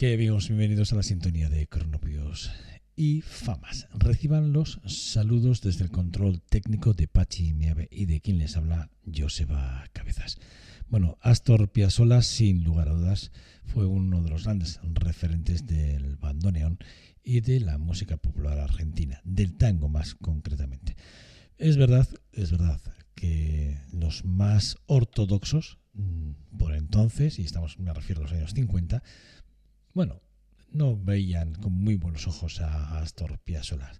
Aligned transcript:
¿Qué 0.00 0.14
amigos? 0.14 0.48
Bienvenidos 0.48 0.94
a 0.94 0.96
la 0.96 1.02
sintonía 1.02 1.50
de 1.50 1.66
Cronopios 1.66 2.50
y 2.96 3.20
Famas. 3.20 3.86
Reciban 3.92 4.50
los 4.50 4.80
saludos 4.86 5.60
desde 5.60 5.84
el 5.84 5.90
control 5.90 6.40
técnico 6.40 6.94
de 6.94 7.06
Pachi 7.06 7.52
Miave 7.52 7.86
y 7.90 8.06
de 8.06 8.22
quien 8.22 8.38
les 8.38 8.56
habla 8.56 8.88
Joseba 9.14 9.84
Cabezas. 9.92 10.38
Bueno, 10.88 11.18
Astor 11.20 11.70
Piazzolla, 11.70 12.22
sin 12.22 12.64
lugar 12.64 12.88
a 12.88 12.94
dudas, 12.94 13.30
fue 13.66 13.84
uno 13.84 14.22
de 14.22 14.30
los 14.30 14.44
grandes 14.44 14.80
referentes 14.82 15.66
del 15.66 16.16
bandoneón 16.16 16.78
y 17.22 17.42
de 17.42 17.60
la 17.60 17.76
música 17.76 18.16
popular 18.16 18.58
argentina, 18.58 19.20
del 19.24 19.58
tango 19.58 19.90
más 19.90 20.14
concretamente. 20.14 20.96
Es 21.58 21.76
verdad, 21.76 22.08
es 22.32 22.52
verdad 22.52 22.80
que 23.14 23.76
los 23.92 24.24
más 24.24 24.78
ortodoxos 24.86 25.76
mm, 25.92 26.56
por 26.56 26.74
entonces, 26.74 27.38
y 27.38 27.42
estamos 27.42 27.78
me 27.78 27.92
refiero 27.92 28.22
a 28.22 28.24
los 28.24 28.32
años 28.32 28.54
50, 28.54 29.02
bueno, 29.94 30.20
no 30.72 30.96
veían 30.96 31.54
con 31.54 31.72
muy 31.72 31.96
buenos 31.96 32.26
ojos 32.26 32.60
a 32.60 33.00
Astor 33.00 33.38
Piazzolla. 33.38 33.92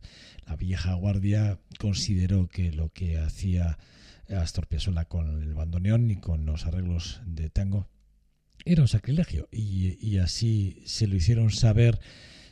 La 0.46 0.56
vieja 0.56 0.94
guardia 0.94 1.58
consideró 1.78 2.48
que 2.48 2.72
lo 2.72 2.90
que 2.90 3.18
hacía 3.18 3.78
Astor 4.28 4.66
Piazzolla 4.66 5.04
con 5.04 5.42
el 5.42 5.54
bandoneón 5.54 6.10
y 6.10 6.16
con 6.16 6.46
los 6.46 6.66
arreglos 6.66 7.20
de 7.26 7.50
tango 7.50 7.88
era 8.64 8.82
un 8.82 8.88
sacrilegio 8.88 9.48
y, 9.50 10.18
así 10.18 10.82
se 10.84 11.06
lo 11.06 11.16
hicieron 11.16 11.50
saber 11.50 11.98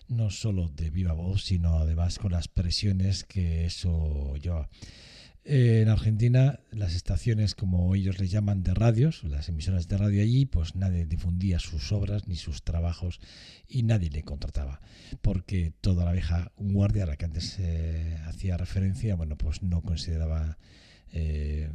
no 0.09 0.31
solo 0.31 0.69
de 0.69 0.91
viva 0.91 1.13
voz, 1.13 1.45
sino 1.45 1.79
además 1.79 2.19
con 2.19 2.33
las 2.33 2.49
presiones 2.49 3.25
que 3.25 3.67
eso 3.67 4.35
lleva. 4.37 4.69
Eh, 5.45 5.81
en 5.83 5.89
Argentina, 5.89 6.61
las 6.71 6.95
estaciones, 6.95 7.55
como 7.55 7.95
ellos 7.95 8.19
les 8.19 8.31
llaman, 8.31 8.63
de 8.63 8.75
radios, 8.75 9.25
las 9.25 9.49
emisoras 9.49 9.89
de 9.89 9.97
radio 9.97 10.23
allí, 10.23 10.45
pues 10.45 10.75
nadie 10.75 11.07
difundía 11.07 11.59
sus 11.59 11.91
obras 11.93 12.29
ni 12.29 12.37
sus 12.37 12.63
trabajos 12.63 13.21
y 13.67 13.83
nadie 13.83 14.11
le 14.11 14.23
contrataba, 14.25 14.81
porque 15.23 15.73
toda 15.81 16.05
la 16.05 16.13
vieja 16.13 16.53
guardia 16.57 17.05
a 17.05 17.07
la 17.07 17.17
que 17.17 17.25
antes 17.25 17.57
eh, 17.61 18.19
hacía 18.27 18.57
referencia, 18.57 19.15
bueno, 19.15 19.37
pues 19.37 19.63
no 19.63 19.81
consideraba 19.83 20.59
eh, 21.13 21.71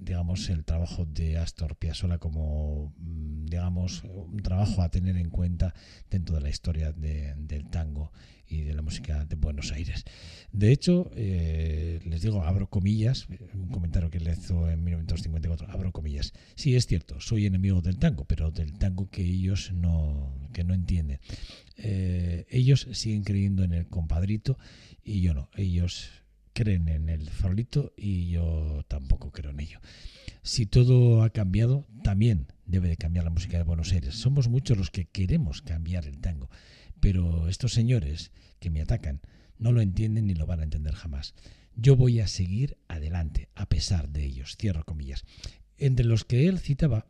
digamos, 0.00 0.48
el 0.50 0.64
trabajo 0.64 1.04
de 1.04 1.38
Astor 1.38 1.76
Piazzolla 1.76 2.18
como, 2.18 2.92
mm, 2.98 3.46
digamos, 3.46 4.04
un 4.04 4.42
trabajo 4.42 4.82
a 4.82 4.90
tener 4.90 5.16
en 5.16 5.30
cuenta 5.30 5.74
dentro 6.10 6.34
de 6.34 6.42
la 6.42 6.50
historia 6.50 6.92
del 6.92 7.68
tango 7.70 8.12
y 8.48 8.62
de 8.62 8.74
la 8.74 8.82
música 8.82 9.24
de 9.24 9.36
Buenos 9.36 9.72
Aires. 9.72 10.04
De 10.52 10.72
hecho, 10.72 11.10
eh, 11.14 12.00
les 12.04 12.20
digo, 12.20 12.44
abro 12.44 12.68
comillas, 12.68 13.26
un 13.54 13.68
comentario 13.68 14.10
que 14.10 14.20
le 14.20 14.32
hizo 14.32 14.68
en 14.68 14.84
1954, 14.84 15.68
abro 15.70 15.92
comillas. 15.92 16.32
Sí, 16.54 16.74
es 16.76 16.86
cierto, 16.86 17.20
soy 17.20 17.46
enemigo 17.46 17.80
del 17.80 17.98
tango, 17.98 18.24
pero 18.26 18.50
del 18.50 18.74
tango 18.78 19.08
que 19.08 19.22
ellos 19.22 19.72
no, 19.72 20.34
que 20.52 20.64
no 20.64 20.74
entienden. 20.74 21.20
Eh, 21.76 22.46
ellos 22.50 22.86
siguen 22.92 23.24
creyendo 23.24 23.64
en 23.64 23.72
el 23.72 23.86
compadrito 23.86 24.58
y 25.02 25.22
yo 25.22 25.32
no. 25.32 25.48
Ellos 25.56 26.21
creen 26.52 26.88
en 26.88 27.08
el 27.08 27.30
farolito 27.30 27.92
y 27.96 28.30
yo 28.30 28.84
tampoco 28.88 29.32
creo 29.32 29.50
en 29.50 29.60
ello. 29.60 29.80
Si 30.42 30.66
todo 30.66 31.22
ha 31.22 31.30
cambiado, 31.30 31.86
también 32.02 32.48
debe 32.66 32.88
de 32.88 32.96
cambiar 32.96 33.24
la 33.24 33.30
música 33.30 33.58
de 33.58 33.64
Buenos 33.64 33.92
Aires. 33.92 34.14
Somos 34.14 34.48
muchos 34.48 34.76
los 34.76 34.90
que 34.90 35.06
queremos 35.06 35.62
cambiar 35.62 36.06
el 36.06 36.20
tango, 36.20 36.50
pero 37.00 37.48
estos 37.48 37.72
señores 37.72 38.32
que 38.58 38.70
me 38.70 38.80
atacan 38.80 39.20
no 39.58 39.72
lo 39.72 39.80
entienden 39.80 40.26
ni 40.26 40.34
lo 40.34 40.46
van 40.46 40.60
a 40.60 40.64
entender 40.64 40.94
jamás. 40.94 41.34
Yo 41.74 41.96
voy 41.96 42.20
a 42.20 42.28
seguir 42.28 42.76
adelante, 42.88 43.48
a 43.54 43.68
pesar 43.68 44.08
de 44.10 44.24
ellos, 44.24 44.56
cierro 44.56 44.84
comillas. 44.84 45.24
Entre 45.78 46.04
los 46.04 46.24
que 46.24 46.48
él 46.48 46.58
citaba 46.58 47.06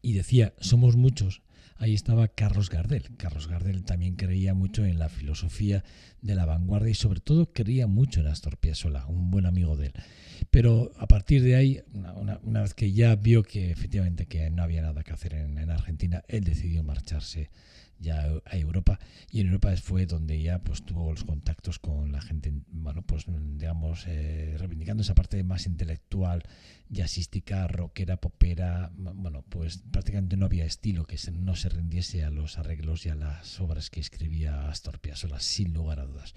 y 0.00 0.12
decía, 0.12 0.54
somos 0.60 0.96
muchos, 0.96 1.42
ahí 1.78 1.94
estaba 1.94 2.28
Carlos 2.28 2.70
Gardel. 2.70 3.16
Carlos 3.16 3.48
Gardel 3.48 3.84
también 3.84 4.16
creía 4.16 4.54
mucho 4.54 4.84
en 4.84 4.98
la 4.98 5.08
filosofía 5.08 5.84
de 6.22 6.34
la 6.34 6.46
vanguardia 6.46 6.90
y 6.90 6.94
sobre 6.94 7.20
todo 7.20 7.52
creía 7.52 7.86
mucho 7.86 8.20
en 8.20 8.28
Astor 8.28 8.56
Piazzolla, 8.58 9.06
un 9.06 9.30
buen 9.30 9.46
amigo 9.46 9.76
de 9.76 9.86
él. 9.86 9.92
Pero 10.50 10.92
a 10.98 11.06
partir 11.06 11.42
de 11.42 11.56
ahí, 11.56 11.82
una, 12.42 12.62
vez 12.62 12.74
que 12.74 12.92
ya 12.92 13.14
vio 13.16 13.42
que 13.42 13.70
efectivamente 13.70 14.26
que 14.26 14.50
no 14.50 14.62
había 14.62 14.82
nada 14.82 15.02
que 15.02 15.12
hacer 15.12 15.34
en, 15.34 15.58
en 15.58 15.70
Argentina, 15.70 16.24
él 16.28 16.44
decidió 16.44 16.82
marcharse 16.82 17.50
ya 17.98 18.26
a 18.44 18.56
Europa. 18.56 18.98
Y 19.30 19.40
en 19.40 19.48
Europa 19.48 19.74
fue 19.76 20.06
donde 20.06 20.40
ya 20.40 20.58
pues 20.58 20.84
tuvo 20.84 21.10
los 21.10 21.24
contactos 21.24 21.78
con 21.78 22.12
la 22.12 22.20
gente 22.20 22.52
bueno 22.68 23.02
pues 23.02 23.26
digamos 23.26 24.04
eh, 24.06 24.56
reivindicando 24.58 25.02
esa 25.02 25.14
parte 25.14 25.42
más 25.42 25.66
intelectual 25.66 26.42
jazzística 26.88 27.66
rockera 27.66 28.16
popera. 28.18 28.92
Bueno 28.96 29.44
pues 29.48 29.78
prácticamente 29.90 30.36
no 30.36 30.46
había 30.46 30.64
estilo 30.64 31.06
que 31.06 31.16
no 31.32 31.56
se 31.56 31.68
rindiese 31.68 32.24
a 32.24 32.30
los 32.30 32.58
arreglos 32.58 33.06
y 33.06 33.08
a 33.08 33.14
las 33.14 33.60
obras 33.60 33.90
que 33.90 34.00
escribía 34.00 34.68
Astor 34.68 35.00
Piazzolla 35.00 35.40
sin 35.40 35.72
lugar 35.72 36.00
a 36.00 36.06
dudas. 36.06 36.34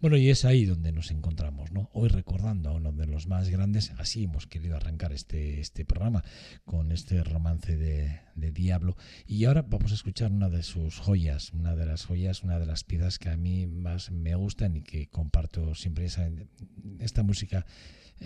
Bueno 0.00 0.16
y 0.16 0.30
es 0.30 0.44
ahí 0.44 0.64
donde 0.64 0.92
nos 0.92 1.10
encontramos 1.10 1.72
no 1.72 1.90
hoy 1.92 2.08
recordando 2.08 2.70
a 2.70 2.74
uno 2.74 2.92
de 2.92 3.06
los 3.06 3.26
más 3.26 3.48
grandes 3.48 3.92
así 3.98 4.24
hemos 4.24 4.46
querido 4.46 4.76
arrancar 4.76 5.12
este 5.12 5.60
este 5.60 5.84
programa 5.84 6.22
con 6.64 6.92
este 6.92 7.22
romance 7.24 7.76
de, 7.76 8.20
de 8.34 8.52
Diablo. 8.52 8.96
Y 9.26 9.44
ahora 9.44 9.62
vamos 9.62 9.92
a 9.92 9.94
escuchar 9.94 10.30
una 10.30 10.48
de 10.48 10.62
sus 10.62 10.97
joyas, 10.98 11.52
una 11.52 11.74
de 11.74 11.86
las 11.86 12.04
joyas, 12.04 12.42
una 12.42 12.58
de 12.58 12.66
las 12.66 12.84
piezas 12.84 13.18
que 13.18 13.28
a 13.28 13.36
mí 13.36 13.66
más 13.66 14.10
me 14.10 14.34
gustan 14.34 14.76
y 14.76 14.82
que 14.82 15.08
comparto 15.08 15.74
siempre. 15.74 16.04
Esa, 16.04 16.30
esta 17.00 17.22
música, 17.22 17.66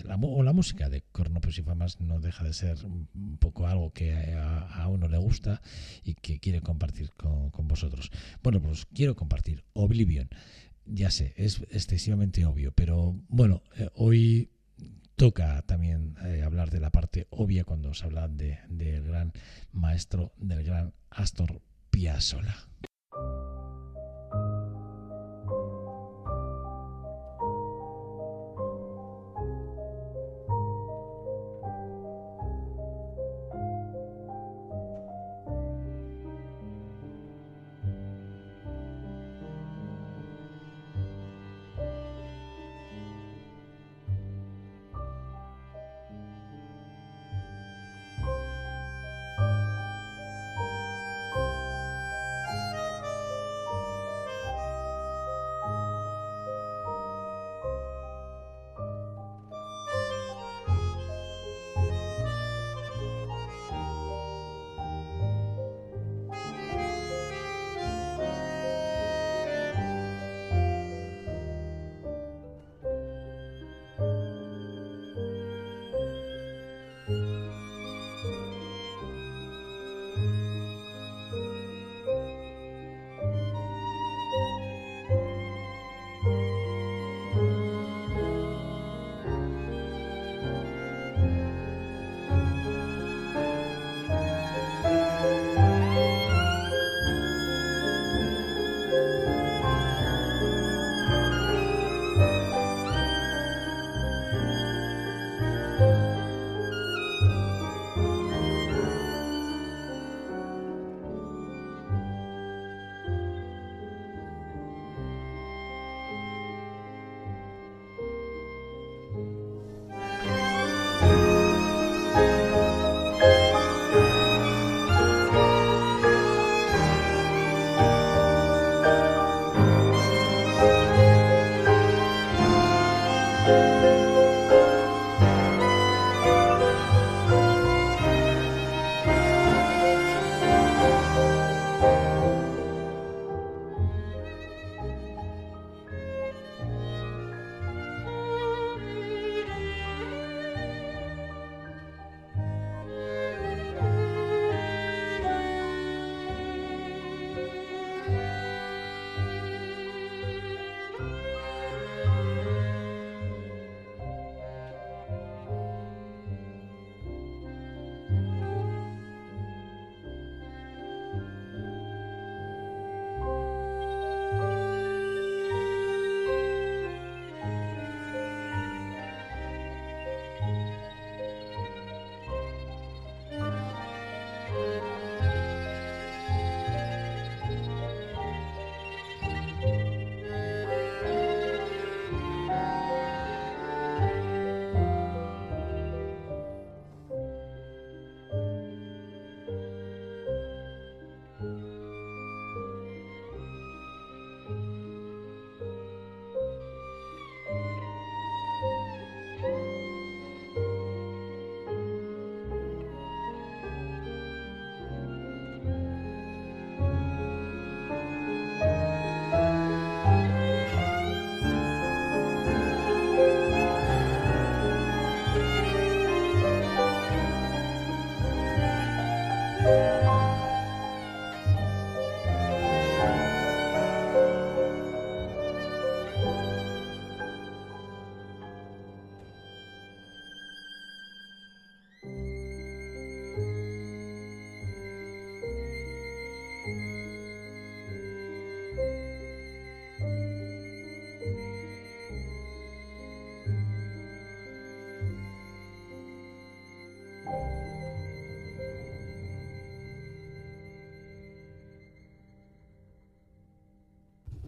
la, 0.03 0.15
o 0.15 0.43
la 0.43 0.53
música 0.53 0.89
de 0.89 1.01
Cornopus 1.01 1.59
y 1.59 1.63
Famas 1.63 1.99
no 1.99 2.19
deja 2.19 2.43
de 2.43 2.53
ser 2.53 2.77
un 2.85 3.37
poco 3.39 3.67
algo 3.67 3.91
que 3.91 4.35
a, 4.35 4.87
uno 4.87 5.07
le 5.07 5.17
gusta 5.17 5.61
y 6.03 6.15
que 6.15 6.39
quiere 6.39 6.61
compartir 6.61 7.11
con, 7.13 7.51
vosotros. 7.67 8.11
Bueno, 8.41 8.61
pues 8.61 8.85
quiero 8.93 9.15
compartir 9.15 9.63
Oblivion. 9.73 10.29
Ya 10.85 11.11
sé, 11.11 11.33
es 11.37 11.61
excesivamente 11.71 12.45
obvio, 12.45 12.73
pero 12.73 13.17
bueno, 13.29 13.63
eh, 13.77 13.89
hoy 13.95 14.49
toca 15.15 15.61
también 15.61 16.15
eh, 16.25 16.41
hablar 16.43 16.71
de 16.71 16.81
la 16.81 16.91
parte 16.91 17.27
obvia 17.29 17.63
cuando 17.63 17.93
se 17.93 18.05
habla 18.05 18.27
del 18.27 18.57
de, 18.67 18.99
gran 19.01 19.31
maestro, 19.71 20.33
del 20.37 20.63
gran 20.63 20.93
Astor 21.09 21.61
Piazzolla. 21.93 22.53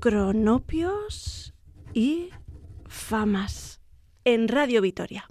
Cronopios 0.06 1.56
y 1.96 2.30
famas 2.86 3.82
en 4.24 4.48
Radio 4.48 4.84
Vitoria. 4.84 5.26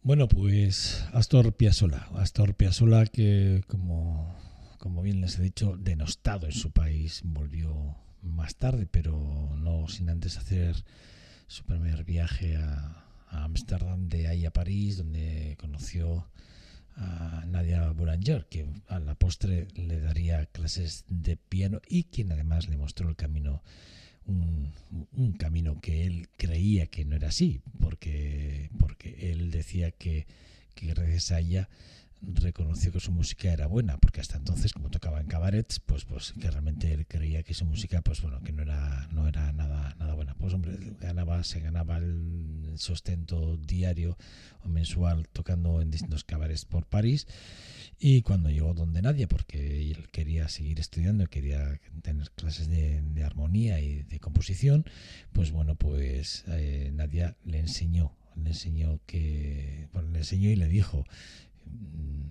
Bueno, 0.00 0.28
pues 0.28 1.04
Astor 1.12 1.52
Piazzolla, 1.52 2.08
Astor 2.14 2.54
Piazzolla 2.54 3.04
que 3.04 3.62
como, 3.66 4.34
como 4.78 5.02
bien 5.02 5.20
les 5.20 5.38
he 5.38 5.42
dicho, 5.42 5.76
denostado 5.76 6.46
en 6.46 6.52
su 6.52 6.70
país, 6.70 7.20
volvió 7.22 7.98
más 8.22 8.56
tarde, 8.56 8.86
pero 8.90 9.54
no 9.58 9.88
sin 9.88 10.08
antes 10.08 10.38
hacer 10.38 10.82
su 11.46 11.66
primer 11.66 12.04
viaje 12.04 12.56
a 12.56 13.04
Ámsterdam, 13.28 14.08
de 14.08 14.26
ahí 14.28 14.46
a 14.46 14.54
París, 14.54 14.96
donde 14.96 15.58
conoció 15.60 16.30
a 17.00 17.44
Nadia 17.46 17.90
Boulanger, 17.92 18.46
que 18.48 18.66
a 18.88 18.98
la 18.98 19.14
postre 19.14 19.68
le 19.74 20.00
daría 20.00 20.44
clases 20.46 21.04
de 21.08 21.36
piano 21.36 21.80
y 21.88 22.04
quien 22.04 22.30
además 22.30 22.68
le 22.68 22.76
mostró 22.76 23.08
el 23.08 23.16
camino, 23.16 23.62
un, 24.26 24.72
un, 25.16 25.32
camino 25.32 25.80
que 25.80 26.06
él 26.06 26.28
creía 26.36 26.86
que 26.86 27.04
no 27.04 27.16
era 27.16 27.28
así, 27.28 27.62
porque, 27.80 28.70
porque 28.78 29.32
él 29.32 29.50
decía 29.50 29.90
que, 29.92 30.26
que 30.74 30.88
gracias 30.88 31.32
a 31.32 31.40
ella 31.40 31.68
reconoció 32.22 32.92
que 32.92 33.00
su 33.00 33.12
música 33.12 33.52
era 33.52 33.66
buena, 33.66 33.96
porque 33.98 34.20
hasta 34.20 34.36
entonces, 34.36 34.72
como 34.72 34.90
tocaba 34.90 35.20
en 35.20 35.26
cabarets, 35.26 35.80
pues, 35.80 36.04
pues 36.04 36.32
que 36.32 36.50
realmente 36.50 36.92
él 36.92 37.06
creía 37.06 37.42
que 37.42 37.54
su 37.54 37.64
música, 37.64 38.02
pues 38.02 38.20
bueno, 38.22 38.40
que 38.42 38.52
no 38.52 38.62
era, 38.62 39.08
no 39.12 39.26
era 39.26 39.52
nada, 39.52 39.94
nada 39.98 40.14
buena. 40.14 40.34
Pues 40.34 40.54
hombre, 40.54 40.78
ganaba, 41.00 41.42
se 41.44 41.60
ganaba 41.60 41.98
el 41.98 42.74
sustento 42.76 43.56
diario 43.56 44.16
o 44.64 44.68
mensual 44.68 45.28
tocando 45.28 45.80
en 45.80 45.90
distintos 45.90 46.24
cabarets 46.24 46.64
por 46.64 46.86
París. 46.86 47.26
Y 47.98 48.22
cuando 48.22 48.48
llegó 48.48 48.72
donde 48.72 49.02
nadie, 49.02 49.26
porque 49.26 49.90
él 49.90 50.08
quería 50.10 50.48
seguir 50.48 50.80
estudiando, 50.80 51.26
quería 51.26 51.78
tener 52.02 52.30
clases 52.30 52.68
de, 52.68 53.02
armonía 53.22 53.80
y 53.80 54.02
de 54.04 54.18
composición, 54.18 54.86
pues 55.32 55.50
bueno, 55.50 55.74
pues 55.74 56.44
eh, 56.48 56.90
Nadia 56.94 57.36
le 57.44 57.58
enseñó, 57.58 58.16
le 58.36 58.50
enseñó 58.50 59.00
que, 59.06 59.88
le 60.10 60.18
enseñó 60.18 60.48
y 60.48 60.56
le 60.56 60.68
dijo 60.68 61.04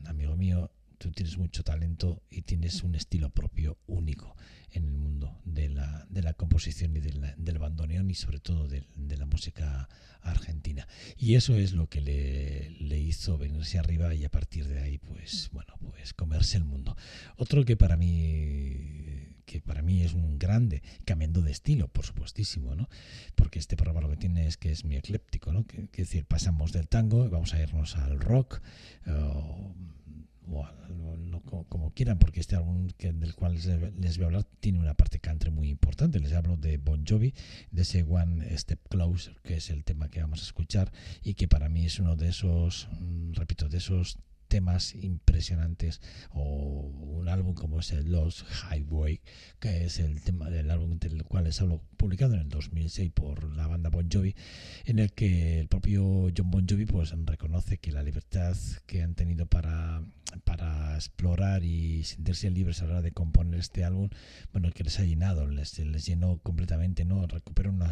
amigo 0.06 0.36
mío, 0.36 0.72
tú 0.98 1.12
tienes 1.12 1.38
mucho 1.38 1.64
talento 1.64 2.22
y 2.30 2.42
tienes 2.42 2.84
un 2.84 2.96
estilo 2.96 3.30
propio 3.30 3.78
único 3.88 4.36
en 4.72 4.86
el 4.86 4.98
mundo 4.98 5.40
de 5.46 5.70
la, 5.70 6.06
de 6.10 6.22
la 6.22 6.34
composición 6.34 6.96
y 6.96 7.00
del, 7.00 7.34
del 7.38 7.58
bandoneón 7.58 8.12
y 8.12 8.16
sobre 8.16 8.40
todo 8.40 8.68
de, 8.68 8.84
de, 8.96 9.18
la 9.18 9.26
música 9.26 9.90
argentina. 10.22 10.88
Y 11.18 11.36
eso 11.36 11.56
es 11.56 11.74
lo 11.74 11.88
que 11.88 12.02
le, 12.02 12.70
le, 12.80 13.00
hizo 13.00 13.38
venirse 13.38 13.80
arriba 13.80 14.14
y 14.14 14.26
a 14.26 14.30
partir 14.30 14.68
de 14.68 14.80
ahí, 14.80 14.98
pues, 14.98 15.50
bueno, 15.54 15.74
pues 15.80 16.14
comerse 16.14 16.58
el 16.58 16.66
mundo. 16.66 16.96
Otro 17.38 17.66
que 17.66 17.78
para 17.78 17.98
mí 17.98 19.19
que 19.50 19.62
para 19.62 19.82
mí 19.82 20.04
es 20.04 20.14
un 20.14 20.38
grande, 20.38 20.84
cambiando 21.06 21.42
de 21.42 21.52
estilo, 21.52 21.88
por 21.88 22.06
supuestísimo, 22.06 22.76
¿no? 22.76 22.88
Porque 23.34 23.58
este 23.58 23.76
programa 23.76 24.02
lo 24.02 24.10
que 24.12 24.18
tiene 24.18 24.46
es 24.46 24.58
que 24.58 24.72
es 24.72 24.86
muy 24.86 24.96
ecléptico, 24.96 25.52
¿no? 25.52 25.66
Que, 25.66 25.88
decir, 25.92 26.26
pasamos 26.26 26.72
del 26.72 26.88
tango, 26.88 27.28
vamos 27.32 27.56
a 27.56 27.60
irnos 27.60 27.96
al 27.96 28.20
rock, 28.20 28.62
uh, 29.08 29.74
o 30.52 30.64
a, 30.64 30.72
no, 31.18 31.42
como, 31.42 31.92
quieran, 31.96 32.20
porque 32.20 32.42
este 32.42 32.56
álbum 32.56 32.90
del 33.00 33.34
cual 33.34 33.56
les, 33.56 34.18
voy 34.18 34.24
a 34.24 34.28
hablar 34.28 34.44
tiene 34.60 34.78
una 34.78 34.94
parte 34.94 35.20
country 35.20 35.50
muy 35.50 35.70
importante. 35.70 36.20
Les 36.20 36.34
hablo 36.34 36.56
de 36.56 36.78
Bon 36.78 37.04
Jovi, 37.04 37.34
de 37.72 37.82
ese 37.82 38.04
One 38.04 38.56
Step 38.56 38.88
Closer, 38.88 39.36
que 39.42 39.56
es 39.56 39.72
el 39.72 39.84
tema 39.84 40.10
que 40.10 40.22
vamos 40.22 40.42
a 40.42 40.44
escuchar 40.44 40.92
y 41.24 41.34
que 41.34 41.48
para 41.48 41.70
mí 41.70 41.86
es 41.86 41.98
uno 42.00 42.16
de 42.16 42.30
esos, 42.30 42.88
repito, 43.34 43.68
de 43.68 43.78
esos 43.80 44.20
temas 44.50 44.96
impresionantes 44.96 46.02
o 46.32 46.44
un 46.44 47.30
álbum 47.30 47.54
como 47.54 47.80
es 47.80 47.92
el 47.92 48.12
Lost 48.12 48.42
Highway 48.72 49.22
que 49.60 49.86
es 49.86 50.00
el 50.00 50.22
tema 50.22 50.50
del 50.50 50.72
álbum 50.72 51.00
del 51.00 51.24
cual 51.24 51.46
les 51.46 51.62
hablo 51.62 51.82
publicado 51.96 52.34
en 52.34 52.42
el 52.42 52.50
2006 52.50 53.12
por 53.12 53.56
la 53.56 53.68
banda 53.68 53.90
Bon 53.90 54.10
Jovi 54.12 54.36
en 54.86 55.00
el 55.00 55.14
que 55.14 55.62
el 55.62 55.68
propio 55.68 56.30
John 56.36 56.52
Bon 56.52 56.68
Jovi 56.68 56.86
pues 56.86 57.14
reconoce 57.26 57.78
que 57.78 57.92
la 57.92 58.04
libertad 58.04 58.58
que 58.86 59.04
han 59.04 59.16
tenido 59.16 59.46
para 59.46 60.04
para 60.44 60.96
explorar 60.96 61.64
y 61.64 62.04
sentirse 62.04 62.50
libres 62.50 62.82
a 62.82 62.86
la 62.86 62.92
hora 62.92 63.02
de 63.02 63.12
componer 63.12 63.60
este 63.60 63.84
álbum, 63.84 64.10
bueno, 64.52 64.72
que 64.72 64.84
les 64.84 65.00
ha 65.00 65.04
llenado, 65.04 65.48
les, 65.48 65.76
llenó 66.06 66.38
completamente, 66.40 67.06
¿no? 67.06 67.26
Recupero 67.28 67.72
una, 67.72 67.92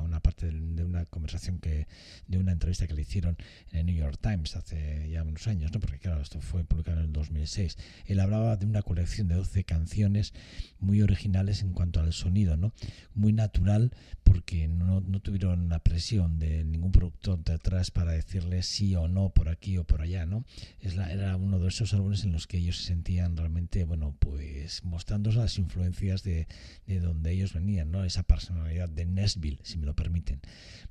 una, 0.00 0.20
parte 0.20 0.50
de, 0.50 0.84
una 0.84 1.04
conversación 1.06 1.58
que, 1.58 1.86
de 2.26 2.38
una 2.38 2.52
entrevista 2.52 2.86
que 2.86 2.94
le 2.94 3.02
hicieron 3.02 3.36
en 3.70 3.80
el 3.80 3.86
New 3.86 3.96
York 3.96 4.18
Times 4.20 4.56
hace 4.56 5.08
ya 5.10 5.22
unos 5.22 5.46
años, 5.48 5.72
¿no? 5.72 5.80
Claro, 5.98 6.20
esto 6.20 6.40
fue 6.40 6.64
publicado 6.64 6.98
en 6.98 7.06
el 7.06 7.12
2006. 7.12 7.76
Él 8.06 8.20
hablaba 8.20 8.56
de 8.56 8.66
una 8.66 8.82
colección 8.82 9.28
de 9.28 9.34
12 9.34 9.64
canciones 9.64 10.34
muy 10.78 11.02
originales 11.02 11.62
en 11.62 11.72
cuanto 11.72 12.00
al 12.00 12.12
sonido, 12.12 12.56
¿no? 12.56 12.72
Muy 13.14 13.32
natural 13.32 13.92
porque 14.24 14.68
no, 14.68 15.00
no 15.00 15.20
tuvieron 15.20 15.68
la 15.68 15.78
presión 15.80 16.38
de 16.38 16.64
ningún 16.64 16.92
productor 16.92 17.42
detrás 17.44 17.90
para 17.90 18.12
decirle 18.12 18.62
sí 18.62 18.94
o 18.94 19.08
no 19.08 19.30
por 19.30 19.48
aquí 19.48 19.78
o 19.78 19.84
por 19.84 20.00
allá, 20.00 20.26
¿no? 20.26 20.44
Es 20.80 20.96
la, 20.96 21.12
era 21.12 21.36
uno 21.36 21.58
de 21.58 21.68
esos 21.68 21.92
álbumes 21.94 22.24
en 22.24 22.32
los 22.32 22.46
que 22.46 22.58
ellos 22.58 22.78
se 22.78 22.84
sentían 22.86 23.36
realmente, 23.36 23.84
bueno, 23.84 24.16
pues 24.18 24.84
mostrando 24.84 25.30
las 25.32 25.58
influencias 25.58 26.22
de, 26.22 26.46
de 26.86 27.00
donde 27.00 27.32
ellos 27.32 27.52
venían, 27.52 27.90
¿no? 27.90 28.04
Esa 28.04 28.22
personalidad 28.22 28.88
de 28.88 29.04
Nashville, 29.04 29.60
si 29.62 29.78
me 29.78 29.86
lo 29.86 29.94
permiten. 29.94 30.40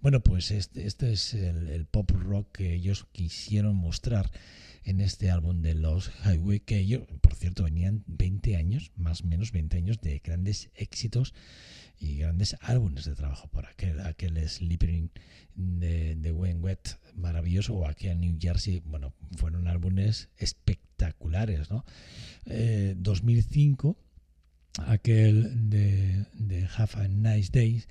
Bueno, 0.02 0.22
pues 0.22 0.52
este, 0.52 0.86
este 0.86 1.12
es 1.14 1.34
el, 1.34 1.70
el 1.70 1.86
pop 1.86 2.12
rock 2.12 2.52
que 2.52 2.74
ellos 2.74 3.08
quisieron 3.12 3.76
mostrar 3.76 4.32
en 4.92 5.00
este 5.00 5.32
álbum 5.32 5.62
de 5.62 5.74
los 5.74 6.12
Highway, 6.26 6.60
que 6.60 6.78
ellos, 6.78 7.04
por 7.22 7.34
cierto, 7.36 7.64
venían 7.64 8.04
20 8.08 8.58
años, 8.58 8.92
más 8.98 9.22
o 9.22 9.28
menos 9.28 9.54
20 9.54 9.78
años 9.78 10.02
de 10.02 10.20
grandes 10.20 10.70
éxitos 10.76 11.34
y 11.98 12.18
grandes 12.18 12.58
álbumes 12.60 13.06
de 13.06 13.16
trabajo 13.16 13.48
por 13.48 13.66
aquel, 13.66 14.02
aquel 14.02 14.38
Sleeping 14.50 15.10
de, 15.56 16.16
de 16.16 16.32
Wayne 16.34 16.60
Wet 16.60 16.98
maravilloso 17.16 17.74
o 17.74 17.88
aquel 17.88 18.20
New 18.20 18.38
Jersey, 18.40 18.82
bueno, 18.86 19.14
fueron 19.38 19.70
álbumes 19.70 20.28
espectaculares, 20.38 21.72
¿no? 21.72 21.86
Eh, 22.46 22.94
2005, 22.98 23.96
aquel 24.88 25.70
de, 25.70 26.26
de 26.34 26.68
Have 26.76 27.02
a 27.02 27.08
Nice 27.08 27.50
Days, 27.50 27.88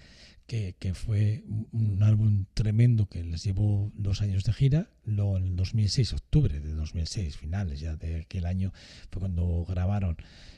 que, 0.51 0.95
fue 0.95 1.45
un 1.71 2.03
álbum 2.03 2.47
tremendo 2.55 3.07
que 3.09 3.23
les 3.23 3.45
llevó 3.45 3.93
dos 3.95 4.21
años 4.21 4.43
de 4.43 4.53
gira. 4.53 4.91
Luego 5.05 5.37
en 5.37 5.45
el 5.45 5.57
2006, 5.57 6.13
octubre 6.13 6.59
de 6.59 6.73
2006, 6.73 7.37
finales 7.37 7.79
ya 7.79 7.95
de 7.95 8.23
aquel 8.23 8.47
año, 8.47 8.73
fue 9.13 9.21
cuando 9.21 9.65
grabaron 9.65 10.17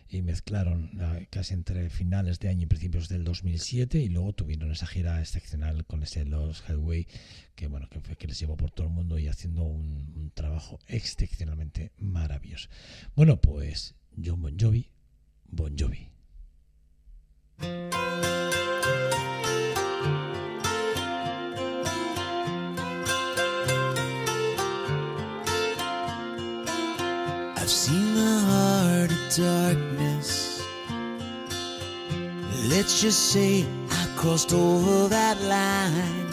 y 0.08 0.22
mezclaron 0.22 0.98
casi 1.28 1.52
entre 1.52 1.90
finales 1.90 2.38
de 2.38 2.48
año 2.48 2.62
y 2.62 2.66
principios 2.66 3.10
del 3.10 3.22
2007 3.24 3.98
y 3.98 4.08
luego 4.08 4.32
tuvieron 4.32 4.70
esa 4.70 4.86
gira 4.86 5.20
excepcional 5.20 5.84
con 5.84 6.02
ese 6.02 6.24
Los 6.24 6.64
Highway 6.68 7.06
que 7.54 7.66
bueno 7.66 7.88
que 7.88 8.00
fue 8.00 8.16
que 8.16 8.26
les 8.26 8.38
llevó 8.38 8.56
por 8.56 8.70
todo 8.70 8.86
el 8.86 8.92
mundo 8.92 9.18
y 9.18 9.28
haciendo 9.28 9.62
un 9.62 10.30
trabajo 10.34 10.78
excepcionalmente 10.86 11.92
maravilloso. 11.98 12.68
Bueno, 13.14 13.40
pues 13.40 13.94
John 14.22 14.40
Bon 14.40 14.56
Jovi, 14.58 14.90
Bon 15.50 15.76
Jovi. 15.78 16.08
Darkness. 29.36 30.62
Let's 32.68 33.00
just 33.00 33.32
say 33.32 33.64
I 33.90 34.06
crossed 34.16 34.52
over 34.52 35.08
that 35.08 35.40
line. 35.42 36.30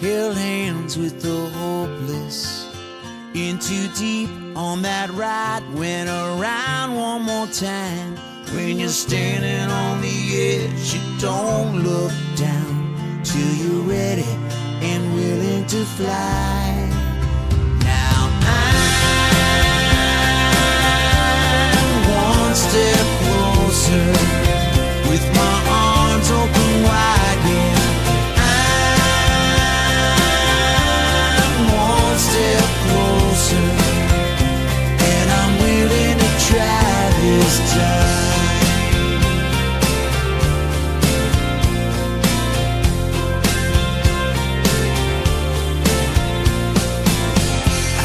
Held 0.00 0.36
hands 0.36 0.96
with 0.96 1.20
the 1.20 1.48
hopeless. 1.58 2.68
In 3.34 3.58
too 3.58 3.88
deep 3.96 4.30
on 4.54 4.82
that 4.82 5.10
ride. 5.10 5.62
Went 5.74 6.08
around 6.08 6.94
one 6.94 7.22
more 7.22 7.46
time. 7.48 8.16
When 8.54 8.78
you're 8.78 8.88
standing 8.88 9.70
on 9.70 10.02
the 10.02 10.18
edge, 10.34 10.94
you 10.94 11.00
don't 11.18 11.82
look 11.82 12.12
down 12.36 13.22
till 13.24 13.54
you're 13.54 13.82
ready 13.82 14.28
and 14.82 15.14
willing 15.14 15.66
to 15.66 15.84
fly. 15.84 16.71
step 22.72 23.06
closer 23.20 24.08
with 25.10 25.24
my 25.36 25.56
arms 25.68 26.28
open 26.30 26.72
wide. 26.88 27.40
Yeah, 27.50 27.76
I'm 31.44 31.68
one 31.68 32.18
step 32.28 32.68
closer, 32.84 33.68
and 35.12 35.26
I'm 35.38 35.52
willing 35.64 36.16
to 36.24 36.30
try 36.48 37.12
this 37.20 37.54
time. 37.74 38.40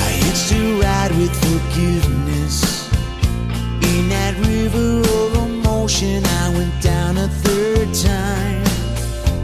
I 0.03 0.08
used 0.27 0.45
to 0.49 0.60
ride 0.82 1.13
with 1.15 1.34
forgiveness 1.45 2.66
I 5.99 6.49
went 6.55 6.79
down 6.79 7.17
a 7.17 7.27
third 7.27 7.91
time. 7.91 8.62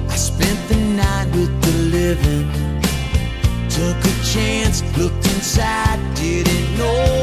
I 0.07 0.15
spent 0.15 0.59
the 0.67 0.75
night 0.75 1.25
with 1.31 1.49
the 1.63 1.71
living. 1.97 2.47
Took 3.69 3.97
a 4.05 4.23
chance, 4.23 4.83
looked 4.95 5.25
inside, 5.25 5.99
didn't 6.13 6.77
know. 6.77 7.22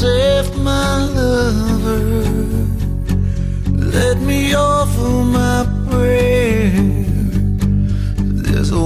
Safe, 0.00 0.54
my 0.56 1.06
lover. 1.06 2.04
Let 3.96 4.18
me 4.20 4.52
offer 4.54 5.24
my 5.38 5.64
prayer. 5.88 6.70
There's 8.44 8.72
a 8.72 8.76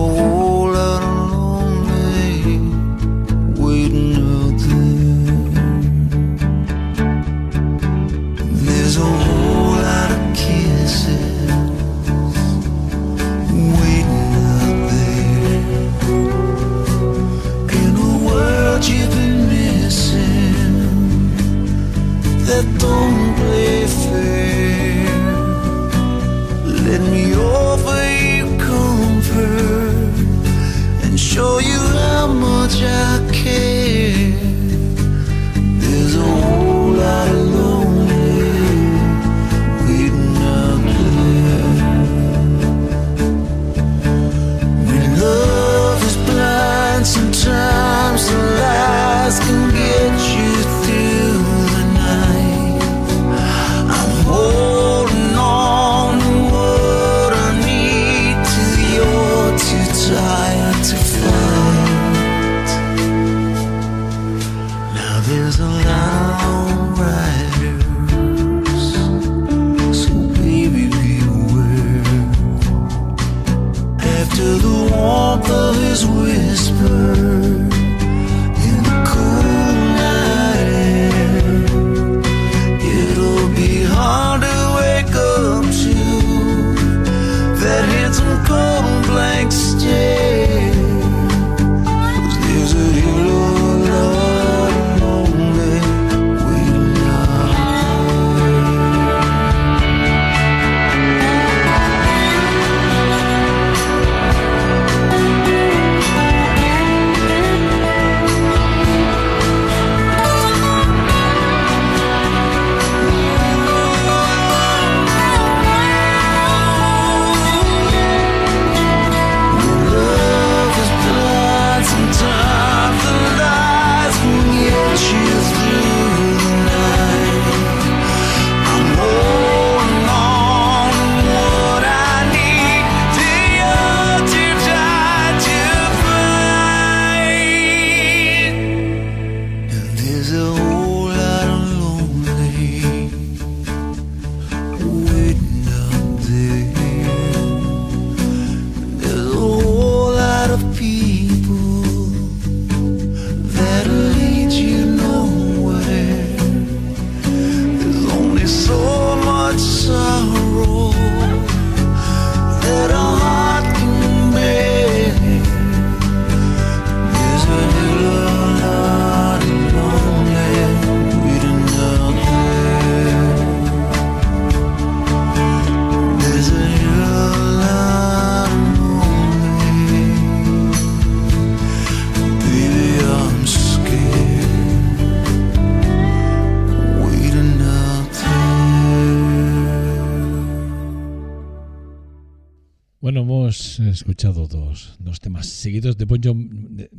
escuchado 194.11 194.49
dos, 194.49 194.96
dos 194.99 195.20
temas 195.20 195.46
seguidos 195.46 195.96
de 195.96 196.05
Bon, 196.05 196.18
de, 196.20 196.90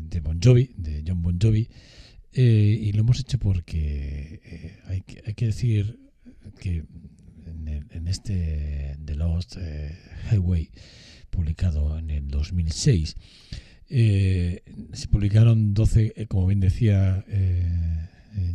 de, 0.00 0.20
bon 0.20 0.38
Jovi, 0.40 0.70
de 0.76 1.02
John 1.04 1.20
Bon 1.20 1.36
Jovi, 1.36 1.68
eh, 2.32 2.78
y 2.80 2.92
lo 2.92 3.00
hemos 3.00 3.18
hecho 3.18 3.40
porque 3.40 4.40
eh, 4.44 4.78
hay, 4.86 5.00
que, 5.00 5.20
hay, 5.26 5.34
que, 5.34 5.46
decir 5.46 5.98
que 6.60 6.84
en, 7.90 8.06
este 8.06 8.96
The 9.04 9.16
Lost 9.16 9.56
eh, 9.58 9.98
Highway, 10.30 10.70
publicado 11.28 11.98
en 11.98 12.10
el 12.10 12.28
2006, 12.28 13.16
se 13.88 15.08
publicaron 15.10 15.74
12, 15.74 16.28
como 16.28 16.46
bien 16.46 16.60
decía 16.60 17.24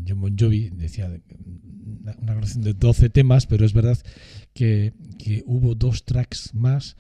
John 0.08 0.22
Bon 0.22 0.38
Jovi, 0.40 0.70
decía 0.70 1.12
una 2.02 2.14
grabación 2.14 2.64
de 2.64 2.76
12 2.76 3.10
temas, 3.10 3.46
pero 3.46 3.66
es 3.66 3.74
verdad 3.74 3.98
que, 4.54 4.94
que 5.20 5.44
hubo 5.46 5.76
dos 5.76 6.06
tracks 6.06 6.56
más. 6.56 6.96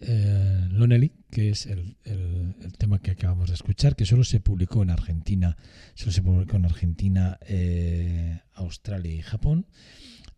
Eh, 0.00 0.66
Lonely, 0.70 1.12
que 1.30 1.50
es 1.50 1.66
el, 1.66 1.96
el, 2.04 2.54
el, 2.62 2.72
tema 2.78 3.00
que 3.00 3.10
acabamos 3.10 3.48
de 3.48 3.54
escuchar, 3.54 3.96
que 3.96 4.06
solo 4.06 4.24
se 4.24 4.40
publicó 4.40 4.82
en 4.82 4.90
Argentina, 4.90 5.56
solo 5.94 6.12
se 6.12 6.22
publicó 6.22 6.56
en 6.56 6.64
Argentina, 6.64 7.38
eh, 7.46 8.40
Australia 8.54 9.12
y 9.12 9.20
Japón, 9.20 9.66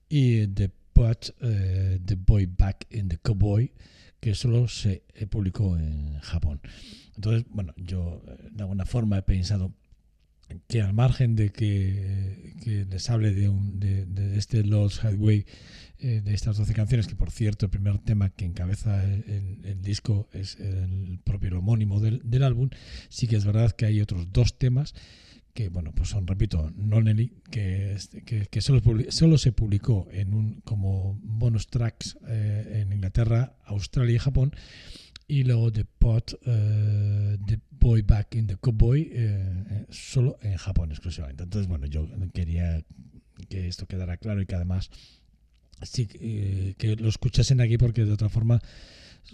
y 0.08 0.48
The 0.48 0.70
eh, 1.40 2.00
The 2.04 2.14
Boy 2.16 2.46
Back 2.46 2.86
in 2.90 3.08
the 3.08 3.18
Cowboy, 3.18 3.72
que 4.20 4.34
solo 4.34 4.68
se 4.68 5.04
eh, 5.14 5.26
publicó 5.26 5.76
en 5.76 6.18
Japón. 6.20 6.60
Entonces, 7.16 7.44
bueno, 7.50 7.74
yo 7.76 8.22
eh, 8.26 8.48
de 8.52 8.62
alguna 8.62 8.84
forma 8.84 9.18
he 9.18 9.22
pensado 9.22 9.74
que 10.68 10.82
al 10.82 10.92
margen 10.92 11.34
de 11.34 11.50
que, 11.50 12.54
que 12.62 12.84
les 12.84 13.08
hable 13.10 13.32
de, 13.32 13.48
un, 13.48 13.80
de, 13.80 14.04
de 14.04 14.38
este 14.38 14.62
Lost 14.62 15.02
Highway, 15.02 15.46
eh, 16.02 16.20
de 16.20 16.34
estas 16.34 16.56
12 16.56 16.74
canciones, 16.74 17.06
que 17.06 17.14
por 17.14 17.30
cierto 17.30 17.66
el 17.66 17.70
primer 17.70 17.98
tema 17.98 18.30
que 18.30 18.44
encabeza 18.44 19.04
el, 19.04 19.60
el 19.64 19.82
disco 19.82 20.28
es 20.32 20.58
el 20.58 21.20
propio 21.24 21.58
homónimo 21.58 22.00
del, 22.00 22.20
del, 22.24 22.42
álbum, 22.42 22.70
sí 23.08 23.26
que 23.28 23.36
es 23.36 23.44
verdad 23.44 23.72
que 23.72 23.86
hay 23.86 24.00
otros 24.00 24.32
dos 24.32 24.58
temas 24.58 24.94
que, 25.54 25.68
bueno, 25.68 25.92
pues 25.94 26.08
son, 26.08 26.26
repito, 26.26 26.72
Nonely, 26.76 27.34
que, 27.50 27.96
que, 28.24 28.46
que 28.46 28.60
solo, 28.60 28.80
solo, 29.10 29.38
se 29.38 29.52
publicó 29.52 30.08
en 30.10 30.34
un, 30.34 30.60
como 30.62 31.20
bonus 31.22 31.66
tracks 31.66 32.18
eh, 32.26 32.80
en 32.82 32.92
Inglaterra, 32.92 33.56
Australia 33.66 34.16
y 34.16 34.18
Japón, 34.18 34.52
y 35.28 35.44
luego 35.44 35.70
The 35.70 35.84
Pot, 35.84 36.34
uh, 36.46 37.36
The 37.46 37.60
Boy 37.70 38.02
Back 38.02 38.34
in 38.34 38.46
the 38.46 38.56
Cowboy, 38.56 39.10
eh, 39.12 39.86
solo 39.90 40.38
en 40.42 40.56
Japón 40.56 40.90
exclusivamente. 40.90 41.44
Entonces, 41.44 41.68
bueno, 41.68 41.86
yo 41.86 42.08
quería 42.32 42.82
que 43.48 43.68
esto 43.68 43.86
quedara 43.86 44.16
claro 44.16 44.40
y 44.40 44.46
que 44.46 44.54
además 44.54 44.90
sí 45.84 46.08
eh, 46.14 46.74
que 46.78 46.96
lo 46.96 47.08
escuchasen 47.08 47.60
aquí 47.60 47.78
porque 47.78 48.04
de 48.04 48.12
otra 48.12 48.28
forma 48.28 48.60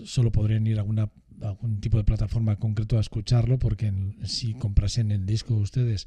solo 0.04 0.30
podrían 0.32 0.66
ir 0.66 0.78
a 0.78 0.80
alguna 0.80 1.10
algún 1.40 1.80
tipo 1.80 1.98
de 1.98 2.04
plataforma 2.04 2.56
concreto 2.56 2.98
a 2.98 3.00
escucharlo 3.00 3.58
porque 3.58 3.92
si 4.24 4.54
comprasen 4.54 5.12
el 5.12 5.24
disco 5.24 5.54
ustedes 5.54 6.06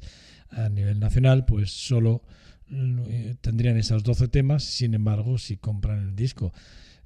a 0.50 0.68
nivel 0.68 1.00
nacional 1.00 1.44
pues 1.46 1.70
solo 1.70 2.22
eh, 2.70 3.34
tendrían 3.40 3.76
esos 3.76 4.02
12 4.02 4.28
temas. 4.28 4.64
Sin 4.64 4.94
embargo 4.94 5.38
si 5.38 5.56
compran 5.56 6.00
el 6.00 6.16
disco 6.16 6.52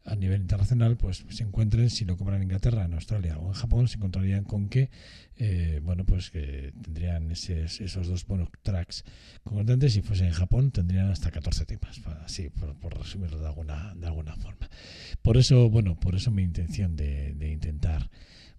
a 0.07 0.15
nivel 0.17 0.41
internacional, 0.41 0.97
pues 0.97 1.25
se 1.29 1.43
encuentren, 1.43 1.91
si 1.91 2.05
lo 2.05 2.17
compran 2.17 2.39
en 2.39 2.45
Inglaterra, 2.45 2.85
en 2.85 2.95
Australia 2.95 3.39
o 3.39 3.49
en 3.49 3.53
Japón, 3.55 3.89
se 3.89 3.97
encontrarían 3.97 4.45
con 4.45 4.69
que, 4.69 4.91
eh, 5.37 5.81
bueno, 5.83 6.05
pues 6.05 6.31
que 6.31 6.73
tendrían 6.83 7.31
esos, 7.31 7.81
esos 7.81 8.07
dos 8.07 8.27
buenos 8.27 8.49
tracks 8.63 9.05
concurrentes. 9.43 9.93
Si 9.93 10.03
fuese 10.03 10.27
en 10.27 10.33
Japón, 10.33 10.71
tendrían 10.71 11.11
hasta 11.11 11.31
14 11.31 11.67
temas, 11.67 12.01
así, 12.25 12.49
por, 12.51 12.75
por, 12.77 12.97
resumirlo 12.97 13.41
de 13.41 13.47
alguna, 13.47 13.95
de 13.95 14.07
alguna 14.07 14.37
forma. 14.37 14.69
Por 15.23 15.37
eso, 15.37 15.69
bueno, 15.69 15.99
por 15.99 16.15
eso 16.15 16.31
mi 16.31 16.43
intención 16.43 16.97
de, 16.97 17.35
de 17.35 17.51
intentar 17.51 18.09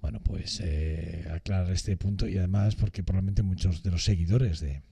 bueno, 0.01 0.21
pues 0.21 0.61
eh, 0.63 1.27
aclarar 1.33 1.71
este 1.71 1.97
punto 1.97 2.27
y 2.27 2.37
además 2.37 2.75
porque 2.75 3.03
probablemente 3.03 3.41
muchos 3.41 3.81
de 3.81 3.91
los 3.91 4.03
seguidores 4.03 4.59
de, 4.59 4.83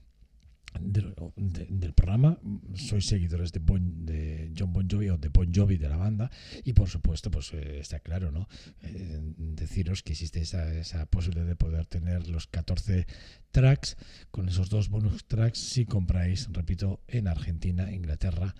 del, 0.80 1.14
de, 1.36 1.66
del, 1.68 1.92
programa. 1.92 2.38
Sois 2.74 3.06
seguidores 3.06 3.52
de, 3.52 3.60
de, 3.60 4.52
John 4.56 4.72
Bon 4.72 4.88
Jovi 4.88 5.10
o 5.10 5.18
de 5.18 5.28
Bon 5.28 5.52
Jovi 5.52 5.76
de 5.76 5.88
la 5.88 5.96
banda. 5.96 6.30
Y 6.64 6.72
por 6.72 6.88
supuesto 6.88 7.30
pues 7.30 7.52
eh, 7.54 7.78
está 7.80 8.00
claro 8.00 8.30
no 8.30 8.48
eh, 8.82 9.20
deciros 9.36 10.02
que 10.02 10.12
existe 10.12 10.40
esa, 10.40 10.72
esa, 10.74 11.06
posibilidad 11.06 11.46
de 11.46 11.56
poder 11.56 11.86
tener 11.86 12.28
los 12.28 12.46
14 12.46 13.06
tracks. 13.50 13.96
Con 14.30 14.48
esos 14.48 14.70
dos 14.70 14.88
bonus 14.88 15.26
tracks 15.26 15.58
si 15.58 15.86
compráis 15.86 16.48
repito 16.52 17.00
en 17.08 17.28
Argentina 17.28 17.92
Inglaterra 17.92 18.54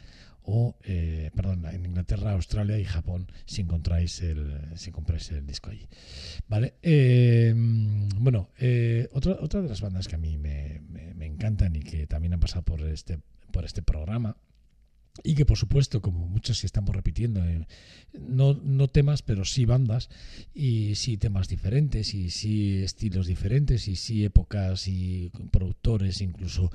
o 0.47 0.77
eh, 0.85 1.31
perdón 1.35 1.65
en 1.67 1.85
Inglaterra 1.85 2.33
Australia 2.33 2.79
y 2.79 2.85
Japón 2.85 3.27
si 3.45 3.63
encontráis 3.63 4.23
el 4.23 4.77
si 4.77 4.93
compráis 4.93 5.31
el 5.33 5.47
disco 5.47 5.71
allí. 5.71 5.89
Vale 6.49 6.75
eh, 6.83 7.53
bueno 8.19 8.51
eh, 8.59 9.09
otra 9.13 9.37
otra 9.41 9.61
de 9.61 9.69
las 9.69 9.81
bandas 9.81 10.07
que 10.09 10.15
a 10.15 10.19
mí 10.19 10.39
me, 10.39 10.81
me, 10.89 11.15
me, 11.15 11.27
encantan 11.27 11.75
y 11.75 11.81
que 11.81 12.07
también 12.07 12.33
han 12.33 12.41
pasado 12.41 12.63
por 12.63 12.81
este 12.83 13.19
por 13.51 13.65
este 13.65 13.83
programa 13.83 14.37
y 15.23 15.35
que 15.35 15.47
por 15.47 15.57
supuesto, 15.57 16.01
como 16.01 16.29
muchos 16.29 16.61
que 16.61 16.67
estamos 16.67 16.95
repitiendo, 16.95 17.45
eh, 17.45 17.67
no, 18.19 18.55
no, 18.55 18.89
temas, 18.89 19.23
pero 19.23 19.45
sí 19.45 19.65
bandas, 19.65 20.09
y 20.55 20.95
sí 20.95 21.17
temas 21.17 21.49
diferentes, 21.49 22.15
y 22.15 22.31
sí 22.31 22.83
estilos 22.83 23.27
diferentes, 23.27 23.89
y 23.89 23.97
sí 23.97 24.25
épocas 24.25 24.89
y 24.89 25.31
productores, 25.51 26.21
incluso, 26.21 26.71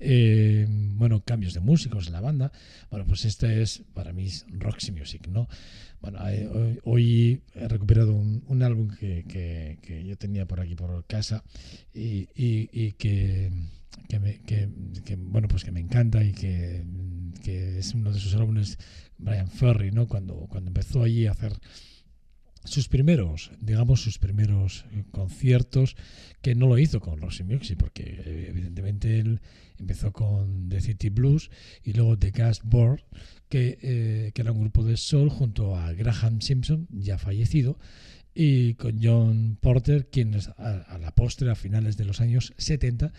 eh, 0.00 0.66
bueno, 0.68 1.22
cambios 1.24 1.54
de 1.54 1.60
músicos 1.60 2.06
en 2.06 2.12
la 2.12 2.20
banda. 2.20 2.52
Bueno, 2.90 3.06
pues 3.06 3.24
este 3.24 3.62
es 3.62 3.82
para 3.94 4.12
mí 4.12 4.28
Roxy 4.48 4.92
Music, 4.92 5.28
¿no? 5.28 5.48
Bueno, 6.00 6.18
hoy, 6.22 6.80
hoy 6.84 7.42
he 7.54 7.66
recuperado 7.66 8.12
un, 8.14 8.62
álbum 8.62 8.88
que, 8.88 9.24
que, 9.80 10.04
yo 10.04 10.16
tenía 10.16 10.46
por 10.46 10.60
aquí 10.60 10.74
por 10.74 11.06
casa 11.06 11.42
y, 11.94 12.28
y 12.34 12.92
que 12.92 13.50
que, 14.08 14.18
me, 14.18 14.40
que, 14.40 14.68
bueno 15.16 15.48
pues 15.48 15.64
que 15.64 15.72
me 15.72 15.80
encanta 15.80 16.22
y 16.22 16.32
que, 16.32 16.84
que, 17.42 17.78
es 17.78 17.94
uno 17.94 18.12
de 18.12 18.20
sus 18.20 18.34
álbumes 18.34 18.78
Brian 19.18 19.48
Ferry 19.48 19.90
no 19.90 20.06
cuando 20.06 20.46
cuando 20.48 20.68
empezó 20.68 21.02
allí 21.02 21.26
a 21.26 21.32
hacer 21.32 21.52
sus 22.64 22.88
primeros 22.88 23.50
digamos 23.60 24.00
sus 24.00 24.18
primeros 24.18 24.84
conciertos 25.10 25.96
que 26.42 26.54
no 26.54 26.66
lo 26.66 26.78
hizo 26.78 27.00
con 27.00 27.20
Roxy 27.20 27.44
Music 27.44 27.76
porque 27.78 28.46
evidentemente 28.48 29.18
él 29.18 29.40
empezó 29.78 30.12
con 30.12 30.68
The 30.68 30.80
City 30.80 31.08
Blues 31.10 31.50
y 31.82 31.92
luego 31.92 32.18
The 32.18 32.30
Gas 32.30 32.62
Board 32.64 33.02
que, 33.48 33.78
eh, 33.82 34.32
que 34.32 34.42
era 34.42 34.52
un 34.52 34.60
grupo 34.60 34.84
de 34.84 34.96
soul 34.96 35.28
junto 35.28 35.76
a 35.76 35.92
Graham 35.92 36.40
Simpson 36.40 36.86
ya 36.90 37.18
fallecido 37.18 37.78
y 38.34 38.74
con 38.74 38.98
John 39.02 39.56
Porter, 39.60 40.08
quienes 40.10 40.48
a, 40.48 40.98
la 41.00 41.12
postre, 41.12 41.50
a 41.50 41.54
finales 41.54 41.96
de 41.96 42.04
los 42.04 42.20
años 42.20 42.52
70, 42.56 43.12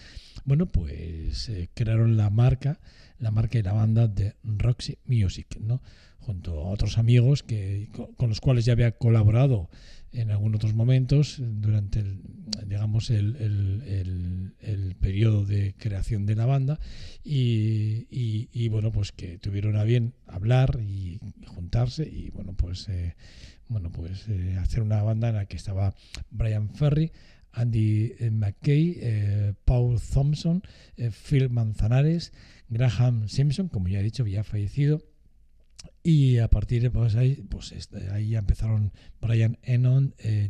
bueno, 0.44 0.66
pues 0.68 1.50
eh, 1.50 1.70
crearon 1.74 2.18
la 2.18 2.30
marca, 2.30 2.80
la 3.20 3.32
marca 3.32 3.58
y 3.58 3.64
la 3.64 3.74
banda 3.74 4.08
de 4.08 4.36
Roxy 4.44 4.98
Music, 5.06 5.58
¿no? 5.60 5.82
Junto 6.20 6.60
a 6.62 6.70
otros 6.70 6.98
amigos 6.98 7.44
que, 7.44 7.90
con 8.18 8.30
los 8.30 8.42
cuales 8.42 8.66
ya 8.66 8.74
había 8.74 8.92
colaborado 8.92 9.70
en 10.12 10.32
algunos 10.32 10.58
otros 10.58 10.74
momentos 10.74 11.38
durante 11.40 12.00
el, 12.00 12.22
digamos 12.66 13.10
el, 13.10 13.36
el, 13.36 13.84
el, 13.86 14.54
el, 14.62 14.96
periodo 14.96 15.46
de 15.46 15.76
creación 15.78 16.26
de 16.26 16.36
la 16.36 16.46
banda 16.46 16.80
y, 17.24 18.08
y, 18.10 18.50
y, 18.52 18.70
bueno 18.70 18.92
pues 18.92 19.12
que 19.12 19.38
tuvieron 19.38 19.76
a 19.76 19.84
bien 19.84 20.14
hablar 20.26 20.80
y 20.82 21.20
juntarse 21.48 22.10
y 22.10 22.30
bueno 22.30 22.54
pues 22.54 22.88
eh, 22.88 23.16
bueno, 23.68 23.92
pues 23.92 24.28
eh, 24.30 24.58
hacer 24.60 24.82
una 24.82 25.02
banda 25.04 25.30
en 25.30 25.36
la 25.36 25.46
que 25.46 25.58
estaba 25.58 25.94
Brian 26.30 26.70
Ferry, 26.70 27.12
Andy 27.52 28.14
eh, 28.20 28.30
McKay, 28.32 28.98
eh, 29.00 29.54
Paul 29.66 30.00
Thompson, 30.02 30.64
Phil 30.96 31.50
Manzanares, 31.50 32.34
Graham 32.70 33.28
Simpson, 33.28 33.68
como 33.68 33.88
ya 33.88 34.00
he 34.00 34.04
dicho, 34.04 34.26
ya 34.26 34.44
fallecido. 34.44 35.02
Y 36.04 36.38
a 36.38 36.48
partir 36.50 36.82
de 36.82 36.92
pues, 36.92 37.16
ahí, 37.16 37.36
pues, 37.50 37.72
este, 37.72 38.10
ahí 38.12 38.36
empezaron 38.36 38.94
Brian 39.22 39.58
Enon, 39.64 40.14
eh, 40.20 40.50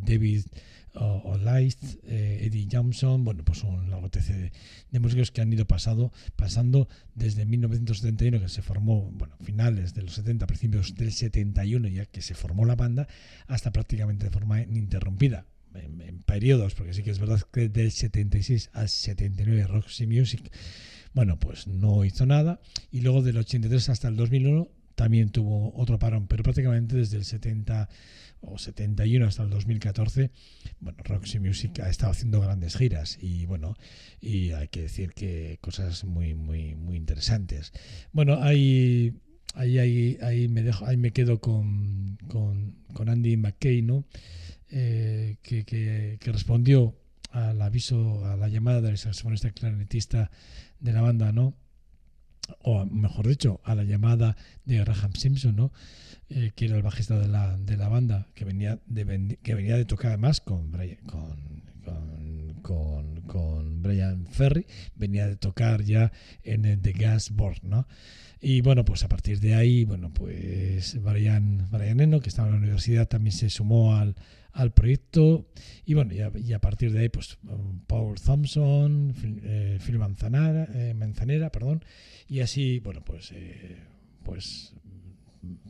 David 0.96 1.22
O'Light, 1.24 1.78
eh, 2.04 2.40
Eddie 2.44 2.68
Johnson, 2.72 3.24
bueno, 3.24 3.44
pues 3.44 3.64
un 3.64 3.90
largo 3.90 4.10
de, 4.10 4.52
de, 4.92 5.00
músicos 5.00 5.32
que 5.32 5.42
han 5.42 5.52
ido 5.52 5.66
pasado, 5.66 6.12
pasando 6.36 6.88
desde 7.14 7.46
1971, 7.46 8.40
que 8.40 8.50
se 8.50 8.62
formó, 8.62 9.12
bueno, 9.14 9.36
finales 9.44 9.94
de 9.94 10.04
los 10.04 10.14
70, 10.14 10.48
principios 10.48 10.96
del 10.96 11.12
71, 11.12 11.88
ya 11.90 12.06
que 12.06 12.22
se 12.22 12.34
formó 12.34 12.66
la 12.66 12.76
banda, 12.76 13.08
hasta 13.48 13.72
prácticamente 13.72 14.26
de 14.26 14.32
forma 14.32 14.62
ininterrumpida. 14.62 15.46
En, 15.74 16.24
periodos, 16.26 16.74
porque 16.74 16.94
sí 16.94 17.04
que 17.04 17.12
es 17.12 17.20
verdad 17.20 17.42
que 17.52 17.68
del 17.68 17.92
76 17.92 18.70
al 18.74 18.88
79 18.88 19.68
Roxy 19.68 20.08
Music, 20.08 20.50
bueno, 21.14 21.38
pues 21.38 21.68
no 21.68 22.06
hizo 22.06 22.26
nada, 22.26 22.62
y 22.92 23.02
luego 23.02 23.22
del 23.22 23.38
83 23.38 23.90
hasta 23.90 24.08
el 24.08 24.16
2001 24.16 24.70
también 24.96 25.30
tuvo 25.30 25.74
otro 25.76 26.00
parón, 26.00 26.28
pero 26.28 26.44
prácticamente 26.44 26.96
desde 26.96 27.18
el 27.18 27.26
70 27.26 27.90
o 28.48 28.58
71 28.58 29.26
hasta 29.26 29.44
el 29.44 29.50
2014, 29.50 30.32
bueno, 30.80 30.98
Roxy 31.04 31.40
Music 31.40 31.80
ha 31.80 31.90
estado 31.90 32.12
haciendo 32.12 32.42
grandes 32.42 32.76
giras 32.78 33.18
y 33.22 33.46
bueno, 33.46 33.76
y 34.22 34.52
hay 34.52 34.68
que 34.68 34.84
decir 34.84 35.14
que 35.14 35.58
cosas 35.62 36.04
muy 36.04 36.34
muy 36.34 36.76
muy 36.76 36.98
interesantes. 36.98 37.74
Bueno, 38.12 38.42
hay 38.42 39.14
ahí, 39.56 39.80
ahí, 39.80 40.18
ahí 40.22 40.48
me 40.48 40.62
dejo, 40.64 40.86
ahí 40.86 40.98
me 40.98 41.12
quedo 41.12 41.40
con, 41.40 42.18
con, 42.28 42.76
con 42.94 43.10
Andy 43.10 43.38
McKay, 43.38 43.82
¿no? 43.82 44.06
Eh, 44.70 45.38
que, 45.42 45.64
que, 45.64 46.18
que, 46.20 46.32
respondió 46.32 46.96
al 47.32 47.62
aviso, 47.62 48.26
a 48.26 48.36
la 48.36 48.50
llamada 48.50 48.82
del 48.82 48.98
saxofonista 48.98 49.52
clarinetista 49.52 50.32
de 50.80 50.94
la 50.94 51.02
banda, 51.02 51.32
¿no? 51.32 51.56
O 52.62 52.86
mejor 52.86 53.28
dicho, 53.28 53.60
a 53.64 53.76
la 53.76 53.84
llamada 53.84 54.36
de 54.66 54.78
Graham 54.78 55.14
Simpson, 55.14 55.56
¿no? 55.56 55.72
Eh, 56.30 56.52
que 56.56 56.66
era 56.66 56.76
el 56.76 56.84
bajista 56.84 57.20
de 57.20 57.28
la, 57.28 57.56
de 57.58 57.78
la 57.78 57.88
banda, 57.88 58.28
que 58.34 58.46
venía 58.46 58.80
de, 58.88 59.38
que 59.44 59.56
venía 59.56 59.78
de 59.78 59.86
tocar 59.86 60.12
además 60.12 60.42
con, 60.42 60.72
Brian, 60.72 60.98
con, 61.06 61.64
con, 62.62 63.15
Brian 63.86 64.28
Ferry, 64.28 64.66
venía 64.96 65.28
de 65.28 65.36
tocar 65.36 65.84
ya 65.84 66.12
en 66.44 66.82
The 66.82 66.92
Gas 66.92 67.32
Board, 67.32 67.64
¿no? 67.64 67.88
Y 68.42 68.62
bueno, 68.62 68.86
pues 68.86 69.04
a 69.04 69.08
partir 69.08 69.40
de 69.40 69.56
ahí, 69.56 69.86
bueno, 69.86 70.14
pues 70.14 71.02
Brian, 71.02 71.68
Brian 71.72 72.00
Eno, 72.00 72.20
que 72.20 72.30
estaba 72.30 72.48
en 72.50 72.56
la 72.56 72.60
universidad, 72.60 73.08
también 73.08 73.32
se 73.32 73.50
sumó 73.50 73.96
al, 73.96 74.16
al 74.52 74.72
proyecto 74.72 75.48
y 75.86 75.94
bueno, 75.96 76.14
y 76.14 76.22
a, 76.22 76.32
y 76.36 76.54
a, 76.54 76.60
partir 76.60 76.92
de 76.92 77.00
ahí, 77.00 77.10
pues 77.10 77.38
Paul 77.88 78.16
Thompson, 78.20 79.14
eh, 79.44 79.80
Phil 79.86 80.00
Manzanera, 80.00 80.68
eh, 80.74 80.94
Manzanera, 80.94 81.52
perdón, 81.52 81.84
y 82.28 82.40
así, 82.40 82.80
bueno, 82.80 83.04
pues, 83.04 83.32
eh, 83.34 83.78
pues 84.24 84.74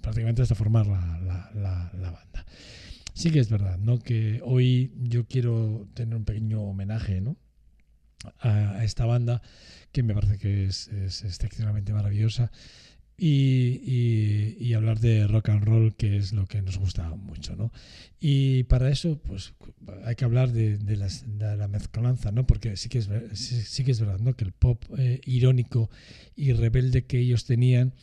prácticamente 0.02 0.42
hasta 0.42 0.56
formar 0.56 0.86
la, 0.88 1.20
la, 1.54 1.92
la, 1.94 2.12
banda. 2.12 2.46
Sí 3.14 3.32
que 3.32 3.40
es 3.40 3.50
verdad, 3.50 3.78
¿no? 3.78 4.00
Que 4.00 4.42
hoy 4.44 4.92
yo 5.02 5.26
quiero 5.26 5.88
tener 5.94 6.16
un 6.16 6.26
pequeño 6.26 6.62
homenaje, 6.62 7.22
¿no? 7.22 7.38
A, 8.40 8.84
esta 8.84 9.06
banda 9.06 9.42
que 9.92 10.04
me 10.04 10.14
parece 10.14 10.38
que 10.38 10.66
es, 10.66 10.88
es 10.90 11.24
excepcionalmente 11.24 11.94
maravillosa 11.94 12.52
y, 13.18 13.80
y, 13.86 14.58
y, 14.60 14.74
hablar 14.74 15.00
de 15.00 15.26
rock 15.26 15.50
and 15.50 15.64
roll, 15.64 15.96
que 15.96 16.18
es 16.18 16.34
lo 16.34 16.48
que 16.48 16.62
nos 16.62 16.78
gusta 16.78 17.10
mucho, 17.16 17.56
¿no? 17.56 17.72
Y 18.20 18.64
para 18.64 18.90
eso, 18.90 19.22
pues 19.22 19.54
hay 20.04 20.16
que 20.16 20.26
hablar 20.26 20.52
de, 20.52 20.78
de, 20.78 20.98
de 20.98 21.56
la 21.56 21.68
mezcolanza, 21.70 22.32
¿no? 22.32 22.46
Porque 22.46 22.76
sí 22.76 22.90
que 22.90 22.98
es, 22.98 23.10
sí, 23.34 23.62
sí 23.62 23.86
que 23.86 23.92
es 23.92 24.02
verdad, 24.02 24.20
¿no? 24.20 24.34
Que 24.34 24.44
el 24.44 24.52
pop 24.52 24.84
eh, 24.98 25.22
irónico 25.26 25.90
y 26.36 26.52
rebelde 26.52 27.06
que 27.06 27.20
ellos 27.20 27.46
tenían 27.46 27.94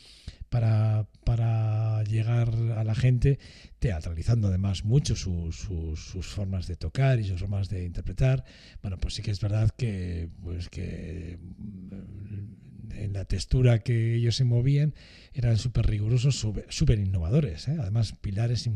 para, 0.53 1.07
para 1.25 2.05
llegar 2.05 2.51
a 2.77 2.85
la 2.85 2.95
gente, 2.95 3.39
teatralizando 3.79 4.49
además 4.49 4.85
mucho 4.85 5.17
sus, 5.17 5.57
formas 6.21 6.67
de 6.67 6.77
tocar 6.77 7.19
y 7.19 7.25
sus 7.25 7.41
formas 7.41 7.71
de 7.71 7.87
interpretar. 7.87 8.45
Bueno, 8.83 8.99
pues 8.99 9.15
sí 9.15 9.23
que 9.23 9.31
es 9.31 9.41
verdad 9.41 9.71
que, 9.75 10.29
pues 10.43 10.69
que 10.69 11.39
en 12.97 13.13
la 13.13 13.25
textura 13.25 13.81
que 13.81 14.15
ellos 14.15 14.37
se 14.37 14.45
movían 14.45 14.95
eran 15.35 15.57
súper 15.57 15.87
rigurosos, 15.87 16.47
súper 16.69 16.99
innovadores. 16.99 17.69
¿eh? 17.69 17.77
Además, 17.81 18.15
pilares, 18.21 18.69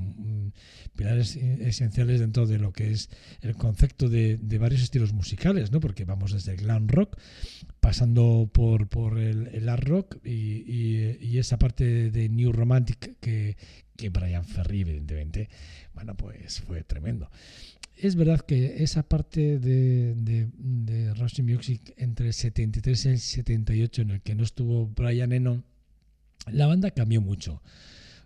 pilares 0.95 1.37
esenciales 1.37 2.21
dentro 2.21 2.47
de 2.47 2.59
lo 2.59 2.73
que 2.73 2.93
es 2.93 3.11
el 3.43 3.55
concepto 3.55 4.09
de, 4.09 4.39
de, 4.39 4.59
varios 4.59 4.83
estilos 4.83 5.13
musicales, 5.13 5.71
¿no? 5.71 5.81
porque 5.81 6.05
vamos 6.05 6.33
desde 6.33 6.53
el 6.53 6.59
glam 6.59 6.89
rock, 6.89 7.19
pasando 7.81 8.51
por, 8.53 8.89
por 8.89 9.19
el, 9.19 9.49
el 9.49 9.69
art 9.69 9.85
rock 9.85 10.17
y, 10.25 10.31
y, 10.31 11.19
y, 11.21 11.39
esa 11.39 11.59
parte 11.59 12.11
de 12.11 12.29
New 12.29 12.53
Romantic 12.53 13.19
que, 13.21 13.57
que 13.97 14.09
Brian 14.09 14.45
Ferry, 14.45 14.81
evidentemente, 14.81 15.51
bueno, 15.95 16.17
pues 16.17 16.61
fue 16.61 16.83
tremendo 16.85 17.31
es 17.97 18.17
verdad 18.17 18.41
que 18.41 18.83
esa 18.83 19.03
parte 19.03 19.59
de, 19.59 20.15
de, 20.15 20.49
de 20.59 21.15
Roxy 21.15 21.43
Music 21.43 21.95
entre 21.97 22.29
el 22.29 22.35
73 22.35 23.05
y 23.05 23.09
el 23.09 23.19
78 23.19 24.03
en 24.03 24.11
el 24.11 24.21
que 24.23 24.35
no 24.35 24.45
estuvo 24.45 24.87
Brian 24.87 25.33
Eno, 25.33 25.63
la 26.51 26.67
banda 26.67 26.91
cambió 26.91 27.21
mucho 27.21 27.63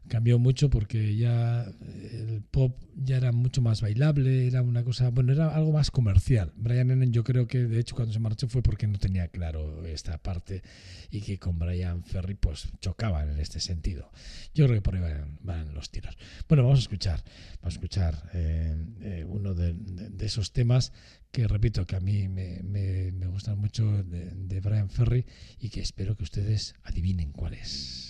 cambió 0.09 0.39
mucho 0.39 0.71
porque 0.71 1.17
ya 1.17 1.73
el 2.13 2.43
pop 2.51 2.77
ya 2.97 3.17
era 3.17 3.33
mucho 3.33 3.63
más 3.63 3.81
bailable, 3.81 4.47
era 4.47 4.63
una 4.63 4.85
cosa, 4.85 5.11
bueno, 5.11 5.33
era 5.33 5.55
algo 5.55 5.73
más 5.73 5.91
comercial. 5.91 6.53
Brian 6.57 6.91
Eno 6.91 7.05
yo 7.05 7.25
creo 7.25 7.47
que 7.47 7.59
de 7.59 7.79
hecho 7.79 7.95
cuando 7.95 8.13
se 8.13 8.19
marchó 8.21 8.49
fue 8.49 8.63
porque 8.63 8.87
no 8.87 8.99
tenía 8.99 9.29
claro 9.29 9.87
esta 9.87 10.19
parte 10.19 10.63
y 11.11 11.21
que 11.21 11.39
con 11.39 11.59
Brian 11.59 12.05
Ferry 12.05 12.35
pues 12.35 12.69
chocaban 12.81 13.31
en 13.31 13.39
este 13.39 13.61
sentido. 13.61 14.11
Yo 14.55 14.67
creo 14.67 14.79
que 14.79 14.83
por 14.83 14.97
ahí 14.97 15.01
van, 15.01 15.39
van 15.43 15.75
los 15.75 15.91
tiros. 15.91 16.17
Bueno, 16.49 16.65
vamos 16.65 16.81
a 16.81 16.83
escuchar, 16.83 17.23
vamos 17.61 17.75
a 17.75 17.77
escuchar 17.77 18.31
eh, 18.35 18.77
eh, 19.03 19.25
uno 19.29 19.55
de, 19.55 19.77
esos 20.21 20.53
temas 20.53 20.93
que 21.31 21.47
repito 21.47 21.87
que 21.87 21.97
a 21.97 22.01
mí 22.01 22.29
me, 22.29 22.61
me, 22.63 23.13
me 23.13 23.27
gustan 23.29 23.59
mucho 23.59 24.03
de, 24.03 24.31
de 24.35 24.61
Brian 24.61 24.91
Ferry 24.91 25.25
y 25.61 25.71
que 25.71 25.81
espero 25.81 26.17
que 26.17 26.25
ustedes 26.25 26.75
adivinen 26.83 27.33
cuál 27.33 27.55
es. 27.55 28.10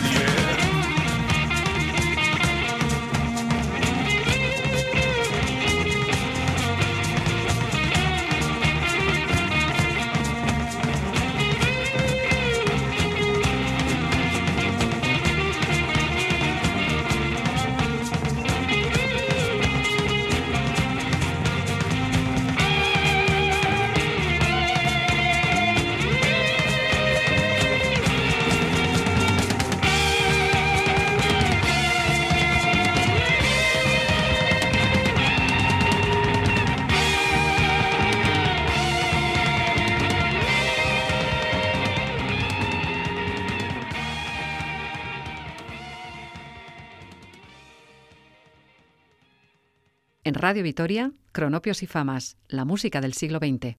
Radio 50.51 50.63
Vitoria, 50.63 51.13
Cronopios 51.31 51.81
y 51.81 51.87
Famas, 51.87 52.35
la 52.49 52.65
música 52.65 52.99
del 52.99 53.13
siglo 53.13 53.39
XX. 53.39 53.77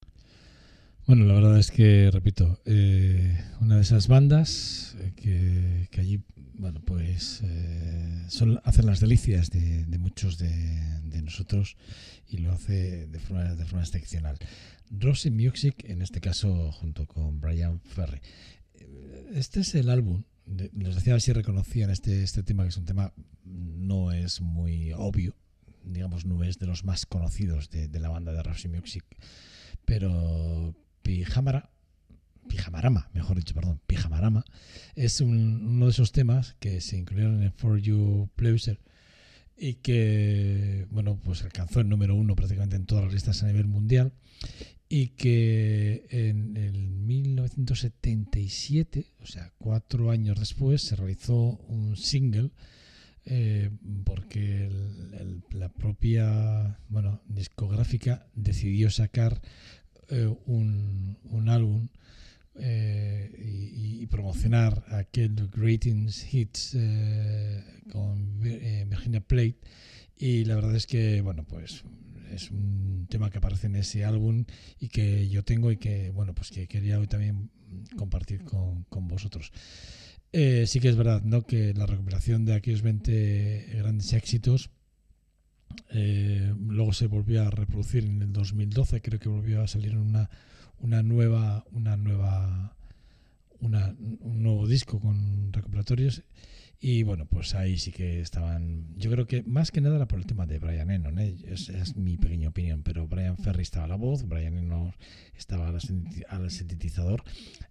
Bueno, 1.06 1.26
la 1.26 1.34
verdad 1.34 1.58
es 1.58 1.70
que, 1.70 2.10
repito, 2.10 2.62
eh, 2.64 3.44
una 3.60 3.76
de 3.76 3.82
esas 3.82 4.08
bandas 4.08 4.96
eh, 4.98 5.86
que, 5.90 6.00
allí, 6.00 6.22
bueno, 6.54 6.80
pues 6.82 7.42
eh, 7.44 8.24
son, 8.28 8.58
hacen 8.64 8.86
las 8.86 9.00
delicias 9.00 9.50
de, 9.50 9.84
muchos 9.98 10.38
de, 10.38 11.20
nosotros 11.22 11.76
y 12.26 12.38
lo 12.38 12.50
hace 12.50 13.06
de 13.06 13.18
forma, 13.18 13.54
de 13.54 13.66
forma 13.66 13.82
excepcional. 13.82 14.38
Rosy 14.88 15.30
Music, 15.30 15.84
en 15.84 16.00
este 16.00 16.22
caso, 16.22 16.72
junto 16.72 17.06
con 17.06 17.38
Brian 17.38 17.80
Ferry. 17.80 18.22
Este 19.34 19.60
es 19.60 19.74
el 19.74 19.90
álbum 19.90 20.22
les 20.46 20.94
decía 20.94 21.12
a 21.12 21.16
ver 21.16 21.22
si 21.22 21.32
reconocían 21.32 21.90
este, 21.90 22.22
este 22.22 22.42
tema, 22.42 22.64
que 22.64 22.70
es 22.70 22.76
un 22.76 22.84
tema 22.84 23.12
no 23.44 24.12
es 24.12 24.40
muy 24.40 24.92
obvio, 24.92 25.34
digamos, 25.84 26.24
no 26.24 26.42
es 26.44 26.58
de 26.58 26.66
los 26.66 26.84
más 26.84 27.06
conocidos 27.06 27.70
de, 27.70 27.88
la 27.98 28.08
banda 28.08 28.32
de 28.32 28.42
Rhapsody 28.42 28.74
Music, 28.74 29.04
pero 29.84 30.74
Pijamara, 31.02 31.70
Pijamarama, 32.48 33.10
mejor 33.12 33.36
dicho, 33.36 33.54
perdón, 33.54 33.80
Pijamarama, 33.86 34.44
es 34.94 35.20
uno 35.20 35.86
de 35.86 35.90
esos 35.90 36.12
temas 36.12 36.56
que 36.60 36.80
se 36.80 36.96
incluyeron 36.96 37.42
en 37.42 37.52
For 37.52 37.78
You 37.78 38.30
Pleasure 38.36 38.78
y 39.56 39.74
que, 39.74 40.86
bueno, 40.90 41.18
pues 41.22 41.42
alcanzó 41.42 41.80
el 41.80 41.88
número 41.88 42.14
uno 42.14 42.34
prácticamente 42.34 42.76
en 42.76 42.86
todas 42.86 43.04
las 43.04 43.14
listas 43.14 43.42
a 43.42 43.46
nivel 43.46 43.66
mundial 43.66 44.12
y 44.88 45.08
que 45.08 46.06
en 46.10 46.56
el 46.56 46.88
1977, 46.88 49.12
o 49.20 49.26
sea, 49.26 49.52
cuatro 49.56 50.10
años 50.10 50.38
después, 50.38 50.82
se 50.82 50.96
realizó 50.96 51.58
un 51.68 51.96
single 51.96 52.50
eh, 53.24 53.70
porque 54.04 54.68
la 55.52 55.68
propia 55.68 56.78
bueno, 56.88 57.20
discográfica 57.28 58.26
decidió 58.34 58.90
sacar 58.90 59.40
eh, 60.08 60.34
un, 60.46 61.48
álbum 61.48 61.88
eh, 62.56 63.30
y, 63.38 64.06
promocionar 64.06 64.84
aquel 64.88 65.48
Greatest 65.48 66.34
Hits 66.34 66.76
con 67.90 68.40
Virginia 68.40 69.20
Plate. 69.20 69.56
Y 70.18 70.44
la 70.44 70.56
verdad 70.56 70.74
es 70.74 70.86
que 70.86 71.20
bueno 71.20 71.44
pues 71.44 71.84
es 72.32 72.50
un 72.50 73.06
tema 73.08 73.30
que 73.30 73.38
aparece 73.38 73.68
en 73.68 73.76
ese 73.76 74.04
álbum 74.04 74.44
y 74.80 74.88
que 74.88 75.28
yo 75.28 75.44
tengo 75.44 75.70
y 75.70 75.76
que 75.76 76.10
bueno 76.10 76.34
pues 76.34 76.50
que 76.50 76.66
quería 76.66 76.98
hoy 76.98 77.06
también 77.06 77.50
compartir 77.96 78.44
con, 78.44 78.82
con 78.84 79.08
vosotros 79.08 79.52
eh, 80.32 80.64
sí 80.66 80.80
que 80.80 80.88
es 80.88 80.96
verdad 80.96 81.22
¿no? 81.22 81.42
que 81.42 81.74
la 81.74 81.86
recuperación 81.86 82.44
de 82.44 82.54
aquellos 82.54 82.82
20 82.82 83.72
grandes 83.76 84.12
éxitos 84.12 84.70
eh, 85.90 86.54
luego 86.58 86.92
se 86.92 87.06
volvió 87.06 87.42
a 87.42 87.50
reproducir 87.50 88.04
en 88.04 88.22
el 88.22 88.32
2012, 88.32 89.00
creo 89.00 89.18
que 89.18 89.28
volvió 89.28 89.62
a 89.62 89.68
salir 89.68 89.96
una, 89.96 90.30
una 90.78 91.02
nueva, 91.02 91.64
una 91.72 91.96
nueva, 91.96 92.76
una, 93.60 93.94
un 94.20 94.42
nuevo 94.42 94.66
disco 94.66 95.00
con 95.00 95.52
recuperatorios 95.52 96.22
y 96.84 97.04
bueno, 97.04 97.26
pues 97.26 97.54
ahí 97.54 97.78
sí 97.78 97.92
que 97.92 98.20
estaban. 98.20 98.88
Yo 98.96 99.08
creo 99.08 99.24
que 99.24 99.44
más 99.44 99.70
que 99.70 99.80
nada 99.80 99.94
era 99.94 100.08
por 100.08 100.18
el 100.18 100.26
tema 100.26 100.46
de 100.46 100.58
Brian 100.58 100.90
Eno, 100.90 101.10
¿eh? 101.20 101.36
Esa 101.46 101.78
es 101.78 101.96
mi 101.96 102.16
pequeña 102.16 102.48
opinión. 102.48 102.82
Pero 102.82 103.06
Brian 103.06 103.36
Ferry 103.36 103.62
estaba 103.62 103.84
a 103.84 103.88
la 103.88 103.94
voz, 103.94 104.26
Brian 104.26 104.58
Eno 104.58 104.92
estaba 105.36 105.68
al, 105.68 106.50
sintetizador, 106.50 107.22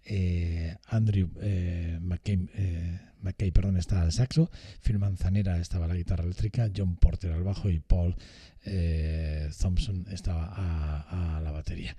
eh, 0.06 0.76
Andrew 0.86 1.28
eh, 1.42 1.98
McKay, 2.00 2.48
eh, 2.54 3.00
McKay, 3.22 3.50
perdón, 3.50 3.76
estaba 3.76 4.02
al 4.02 4.12
saxo, 4.12 4.50
Phil 4.82 4.98
Manzanera 4.98 5.58
estaba 5.58 5.86
a 5.86 5.88
la 5.88 5.94
guitarra 5.94 6.24
eléctrica, 6.24 6.70
John 6.74 6.96
Porter 6.96 7.32
al 7.32 7.42
bajo 7.42 7.70
y 7.70 7.80
Paul 7.80 8.16
eh, 8.64 9.50
Thompson 9.60 10.06
estaba 10.10 10.46
a, 10.46 11.40
la 11.40 11.50
batería. 11.50 11.96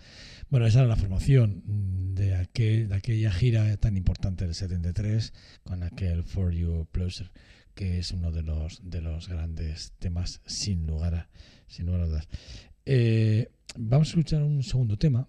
Bueno, 0.49 0.65
esa 0.65 0.79
era 0.79 0.87
la 0.87 0.95
formación 0.95 1.63
de, 2.15 2.35
aquel, 2.35 2.89
de 2.89 2.95
aquella 2.95 3.31
gira 3.31 3.75
tan 3.77 3.97
importante 3.97 4.45
del 4.45 4.55
73 4.55 5.33
con 5.63 5.83
aquel 5.83 6.23
For 6.23 6.51
You 6.51 6.87
Closer, 6.91 7.31
que 7.75 7.99
es 7.99 8.11
uno 8.11 8.31
de 8.31 8.43
los, 8.43 8.81
de 8.89 9.01
los 9.01 9.27
grandes 9.27 9.93
temas 9.99 10.41
sin 10.45 10.85
lugar 10.85 11.15
a, 11.15 11.29
sin 11.67 11.87
lugar 11.87 12.01
a 12.01 12.07
dudas. 12.07 12.27
Eh, 12.85 13.49
vamos 13.77 14.09
a 14.09 14.11
escuchar 14.11 14.43
un 14.43 14.63
segundo 14.63 14.97
tema 14.97 15.27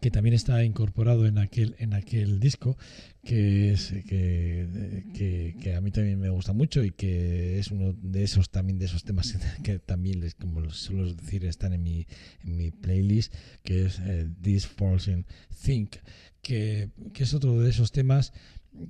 que 0.00 0.10
también 0.10 0.34
está 0.34 0.64
incorporado 0.64 1.26
en 1.26 1.38
aquel 1.38 1.74
en 1.78 1.94
aquel 1.94 2.40
disco 2.40 2.76
que 3.24 3.72
es 3.72 3.92
que, 4.08 5.54
que, 5.60 5.74
a 5.74 5.80
mí 5.80 5.90
también 5.90 6.18
me 6.18 6.30
gusta 6.30 6.52
mucho 6.52 6.82
y 6.84 6.90
que 6.90 7.58
es 7.58 7.70
uno 7.70 7.92
de 7.92 8.24
esos 8.24 8.50
también 8.50 8.78
de 8.78 8.86
esos 8.86 9.04
temas 9.04 9.36
que 9.62 9.78
también 9.78 10.22
como 10.40 10.68
suelo 10.70 11.12
decir 11.14 11.44
están 11.44 11.72
en 11.72 11.82
mi 11.82 12.06
en 12.44 12.56
mi 12.56 12.70
playlist 12.70 13.34
que 13.62 13.86
es 13.86 14.00
eh, 14.00 14.28
This 14.40 14.66
Falling 14.66 15.24
Think 15.64 15.96
que, 16.42 16.90
que 17.12 17.22
es 17.22 17.34
otro 17.34 17.60
de 17.60 17.70
esos 17.70 17.92
temas 17.92 18.32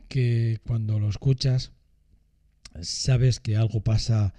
que 0.09 0.61
cuando 0.67 0.99
lo 0.99 1.09
escuchas 1.09 1.73
sabes 2.81 3.41
que 3.41 3.57
algo 3.57 3.83
pasa 3.83 4.35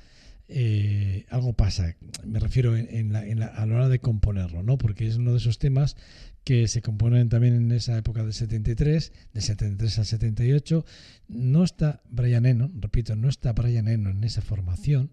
eh, 0.49 1.25
algo 1.29 1.53
pasa, 1.53 1.95
me 2.25 2.39
refiero 2.39 2.75
en, 2.75 3.13
la, 3.13 3.25
en 3.25 3.39
la, 3.39 3.47
a 3.47 3.65
la 3.65 3.75
hora 3.75 3.89
de 3.89 3.99
componerlo, 3.99 4.61
¿no? 4.61 4.77
Porque 4.77 5.07
es 5.07 5.15
uno 5.15 5.31
de 5.31 5.37
esos 5.37 5.57
temas 5.57 5.95
que 6.43 6.67
se 6.67 6.81
componen 6.81 7.29
también 7.29 7.55
en 7.55 7.71
esa 7.71 7.97
época 7.97 8.23
del 8.23 8.33
73, 8.33 9.11
del 9.33 9.43
73 9.43 9.99
al 9.99 10.05
78. 10.05 10.85
No 11.29 11.63
está 11.63 12.01
Brian 12.09 12.45
Eno, 12.45 12.69
repito, 12.79 13.15
no 13.15 13.29
está 13.29 13.53
Brian 13.53 13.87
Eno 13.87 14.09
en 14.09 14.23
esa 14.23 14.41
formación. 14.41 15.11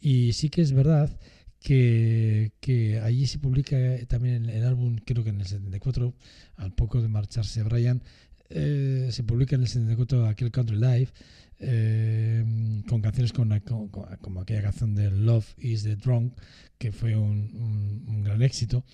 Y 0.00 0.32
sí 0.34 0.50
que 0.50 0.62
es 0.62 0.72
verdad 0.72 1.18
que, 1.60 2.52
que 2.60 3.00
allí 3.00 3.26
se 3.26 3.38
publica 3.38 3.76
también 4.06 4.48
el, 4.48 4.64
álbum, 4.64 4.98
creo 5.04 5.24
que 5.24 5.30
en 5.30 5.40
el 5.40 5.46
74, 5.46 6.14
al 6.56 6.72
poco 6.72 7.02
de 7.02 7.08
marcharse 7.08 7.62
Brian, 7.64 8.02
eh, 8.50 9.08
se 9.10 9.24
publica 9.24 9.56
en 9.56 9.62
el 9.62 9.68
74 9.68 10.26
aquel 10.26 10.50
Country 10.50 10.76
Life. 10.76 11.12
Eh, 11.60 12.44
con 12.88 13.02
canciones 13.02 13.32
como, 13.32 13.90
como, 13.90 14.40
aquella 14.40 14.62
canción 14.62 14.94
de 14.94 15.10
Love 15.10 15.54
is 15.58 15.82
the 15.82 15.96
Drunk, 15.96 16.34
que 16.78 16.92
fue 16.92 17.16
un, 17.16 18.04
un, 18.06 18.22
gran 18.22 18.42
éxito. 18.42 18.84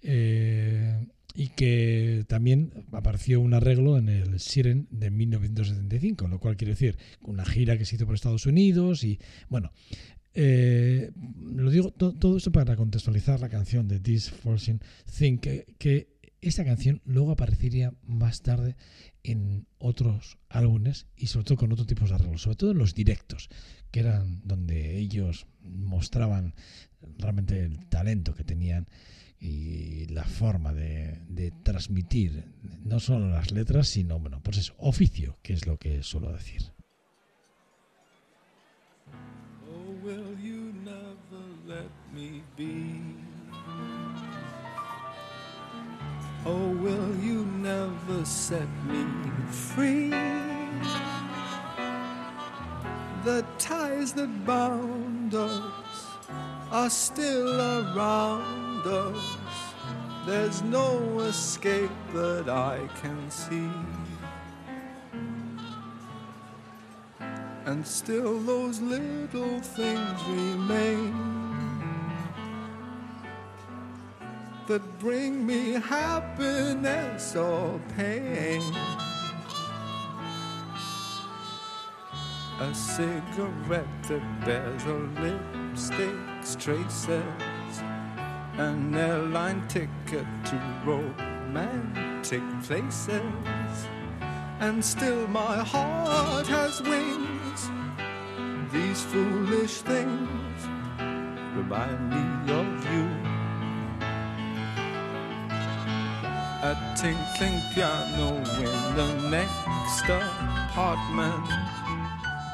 Eh, 0.00 1.06
y 1.34 1.48
que 1.48 2.24
también 2.28 2.72
apareció 2.92 3.40
un 3.40 3.54
arreglo 3.54 3.98
en 3.98 4.08
el 4.08 4.38
Siren 4.38 4.86
de 4.90 5.10
1975, 5.10 6.28
lo 6.28 6.38
cual 6.38 6.56
quiere 6.56 6.74
decir 6.74 6.96
una 7.22 7.44
gira 7.44 7.76
que 7.76 7.84
se 7.84 7.96
hizo 7.96 8.06
por 8.06 8.14
Estados 8.14 8.46
Unidos 8.46 9.02
y 9.02 9.18
bueno, 9.48 9.72
eh, 10.32 11.10
lo 11.40 11.70
digo 11.70 11.90
todo, 11.90 12.36
esto 12.36 12.52
para 12.52 12.76
contextualizar 12.76 13.40
la 13.40 13.48
canción 13.48 13.88
de 13.88 13.98
This 13.98 14.30
Forcing 14.30 14.80
Thing, 15.18 15.38
que, 15.38 16.14
esta 16.40 16.62
canción 16.62 17.00
luego 17.06 17.32
aparecería 17.32 17.94
más 18.02 18.42
tarde 18.42 18.76
en 19.22 19.66
otros 19.78 20.36
álbumes 20.50 21.06
y 21.16 21.28
sobre 21.28 21.46
todo 21.46 21.56
con 21.56 21.72
otro 21.72 21.86
tipo 21.86 22.06
de 22.06 22.14
arreglos, 22.14 22.42
sobre 22.42 22.56
todo 22.56 22.72
en 22.72 22.78
los 22.78 22.94
directos, 22.94 23.48
que 23.90 24.00
eran 24.00 24.42
donde 24.44 24.98
ellos 24.98 25.46
mostraban 25.62 26.54
realmente 27.16 27.64
el 27.64 27.86
talento 27.86 28.34
que 28.34 28.44
tenían 28.44 28.88
y 29.44 30.06
la 30.06 30.24
forma 30.24 30.72
de, 30.72 31.20
de, 31.28 31.50
transmitir 31.50 32.46
no 32.82 32.98
solo 32.98 33.28
las 33.28 33.52
letras, 33.52 33.88
sino, 33.88 34.18
bueno, 34.18 34.40
pues 34.42 34.56
eso, 34.56 34.74
oficio, 34.78 35.36
que 35.42 35.52
es 35.52 35.66
lo 35.66 35.76
que 35.76 36.02
suelo 36.02 36.32
decir. 36.32 36.62
Oh, 39.68 40.02
will 40.02 40.34
you 40.42 40.72
never 40.82 41.44
let 41.66 41.90
me 42.14 42.42
be? 42.56 43.02
Oh, 46.46 46.70
will 46.80 47.14
you 47.22 47.44
never 47.44 48.24
set 48.24 48.68
me 48.86 49.04
free? 49.50 50.08
The 53.24 53.44
ties 53.58 54.14
that 54.14 54.30
bound 54.46 55.34
us 55.34 56.06
are 56.70 56.90
still 56.90 57.60
around 57.60 58.63
us. 58.86 59.36
There's 60.26 60.62
no 60.62 61.20
escape 61.20 61.90
that 62.12 62.48
I 62.48 62.88
can 63.02 63.30
see. 63.30 63.70
And 67.66 67.86
still, 67.86 68.38
those 68.40 68.80
little 68.80 69.60
things 69.60 70.22
remain 70.28 71.12
that 74.66 74.98
bring 74.98 75.46
me 75.46 75.72
happiness 75.72 77.36
or 77.36 77.80
pain. 77.96 78.62
A 82.60 82.74
cigarette 82.74 84.02
that 84.08 84.44
bears 84.44 84.84
a 84.84 84.94
lipstick's 85.20 86.56
traces 86.56 87.53
an 88.58 88.94
airline 88.94 89.66
ticket 89.66 90.26
to 90.44 90.56
romantic 90.84 92.42
places. 92.62 93.88
And 94.60 94.84
still 94.84 95.26
my 95.26 95.58
heart 95.58 96.46
has 96.46 96.80
wings. 96.82 97.70
These 98.72 99.02
foolish 99.04 99.82
things 99.82 100.60
remind 101.56 102.10
me 102.10 102.52
of 102.52 102.66
you. 102.92 103.08
A 106.62 106.74
tinkling 106.96 107.60
piano 107.74 108.36
in 108.38 108.96
the 108.96 109.30
next 109.30 110.08
apartment. 110.08 111.50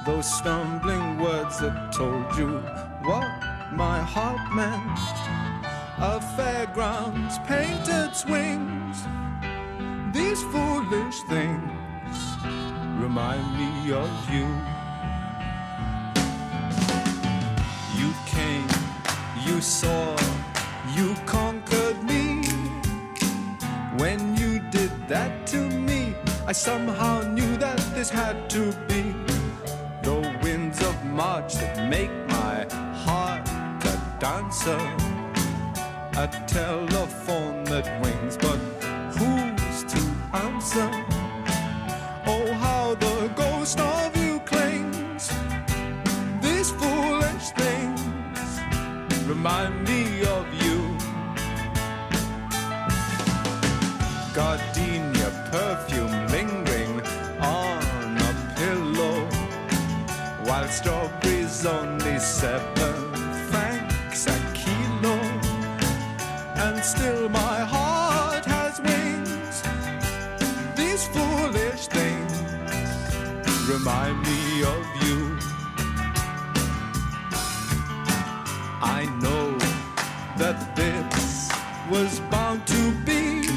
Those 0.07 0.26
stumbling 0.26 1.18
words 1.18 1.61
that 1.61 1.92
told 1.92 2.34
you 2.36 2.59
what 3.05 3.28
my 3.72 4.01
heart 4.01 4.40
meant. 4.55 5.39
A 6.03 6.18
fairground's 6.18 7.38
painted 7.40 8.16
swings. 8.16 9.05
These 10.14 10.42
foolish 10.44 11.20
things 11.28 12.16
remind 12.96 13.44
me 13.59 13.92
of 13.92 14.09
you. 14.32 14.48
You 18.01 18.14
came, 18.24 18.66
you 19.44 19.61
saw, 19.61 20.16
you 20.96 21.14
conquered 21.26 22.03
me. 22.03 22.46
When 23.98 24.34
you 24.38 24.61
did 24.70 24.90
that 25.09 25.46
to 25.48 25.68
me, 25.68 26.14
I 26.46 26.53
somehow 26.53 27.20
knew 27.20 27.59
that 27.59 27.76
this 27.92 28.09
had 28.09 28.48
to 28.48 28.72
be 28.88 29.14
the 30.03 30.38
winds 30.42 30.82
of 30.82 31.05
March 31.05 31.57
that 31.57 31.90
make 31.90 32.11
my 32.28 32.66
heart 33.05 33.46
a 33.84 34.16
dancer. 34.18 35.09
A 36.20 36.28
telephone 36.46 37.64
that 37.64 37.86
rings, 38.04 38.36
but 38.36 38.58
who's 39.16 39.84
to 39.84 40.02
answer? 40.36 40.90
Oh, 42.26 42.52
how 42.60 42.94
the 42.96 43.28
ghost 43.34 43.80
of 43.80 44.14
you 44.18 44.38
clings. 44.40 45.30
These 46.42 46.72
foolish 46.72 47.48
things 47.56 48.60
remind 49.26 49.88
me 49.88 50.22
of 50.26 50.44
you. 50.62 50.94
Gardenia 54.34 54.89
still 67.01 67.30
my 67.30 67.61
heart 67.74 68.44
has 68.44 68.78
wings. 68.88 69.57
These 70.76 71.05
foolish 71.14 71.86
things 71.98 72.34
remind 73.72 74.16
me 74.28 74.40
of 74.74 74.82
you. 75.05 75.18
I 78.98 79.01
know 79.24 79.46
that 80.42 80.59
this 80.76 81.51
was 81.90 82.20
bound 82.32 82.66
to 82.66 82.82
be. 83.09 83.48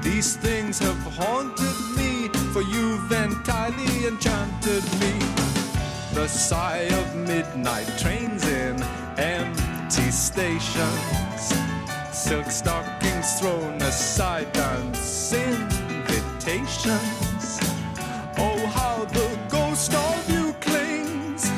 These 0.00 0.36
things 0.36 0.78
have 0.78 1.02
haunted 1.20 1.78
me, 1.98 2.28
for 2.52 2.62
you've 2.62 3.12
entirely 3.12 4.06
enchanted 4.06 4.84
me. 5.02 5.14
The 6.14 6.26
sigh 6.28 6.88
of 7.00 7.06
midnight 7.14 7.88
trains 7.98 8.42
in 8.46 8.82
empty 9.18 10.10
stations, 10.10 11.42
silk 12.20 12.50
stockings 12.50 13.40
thrown 13.40 13.80
aside, 13.80 14.52
dance 14.52 15.32
invitations. 15.32 16.92
Oh, 18.36 18.58
how 18.74 19.06
the 19.06 19.38
ghost 19.48 19.94
of 19.94 20.30
you 20.30 20.52
clings. 20.60 21.50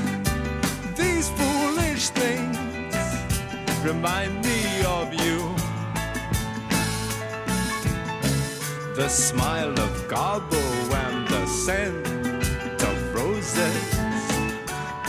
These 0.96 1.30
foolish 1.30 2.10
things 2.10 2.96
remind 3.82 4.40
me 4.44 4.84
of 4.84 5.12
you. 5.12 5.38
The 8.94 9.08
smile 9.08 9.72
of 9.86 9.92
Garbo 10.08 10.62
and 11.04 11.26
the 11.26 11.44
scent 11.46 12.06
of 12.90 13.14
roses. 13.14 13.90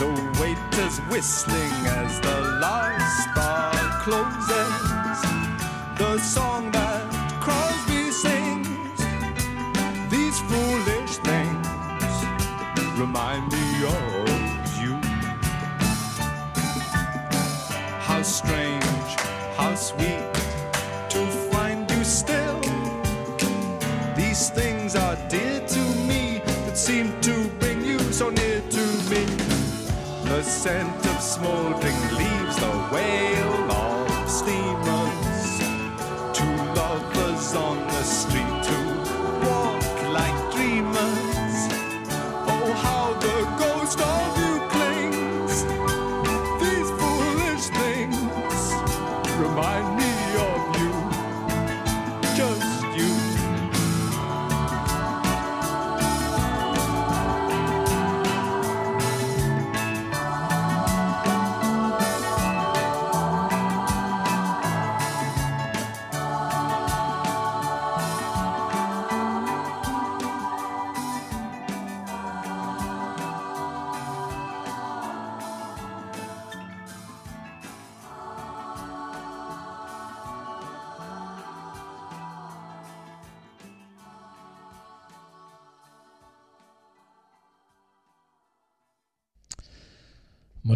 The 0.00 0.10
waiters 0.40 0.98
whistling 1.10 1.86
as 2.02 2.18
the 2.20 2.40
last 2.60 3.28
bar 3.36 4.02
closes. 4.02 4.83
The 6.04 6.18
song 6.18 6.70
that 6.70 7.02
Crosby 7.40 8.10
sings. 8.12 9.00
These 10.12 10.38
foolish 10.48 11.16
things 11.28 11.66
remind 13.00 13.50
me 13.50 13.66
of 13.98 14.28
you. 14.82 14.94
How 18.06 18.22
strange, 18.22 19.10
how 19.56 19.74
sweet 19.74 20.22
to 21.08 21.20
find 21.50 21.90
you 21.90 22.04
still. 22.04 22.60
These 24.14 24.50
things 24.50 24.94
are 24.94 25.16
dear 25.28 25.66
to 25.66 25.82
me 26.06 26.42
that 26.66 26.76
seem 26.76 27.18
to 27.22 27.48
bring 27.58 27.82
you 27.84 27.98
so 28.12 28.28
near 28.28 28.60
to 28.60 28.84
me. 29.10 29.24
The 30.28 30.42
scent 30.42 31.06
of 31.06 31.20
smoldering 31.20 32.00
leaves, 32.18 32.56
the 32.56 32.72
wail 32.92 33.73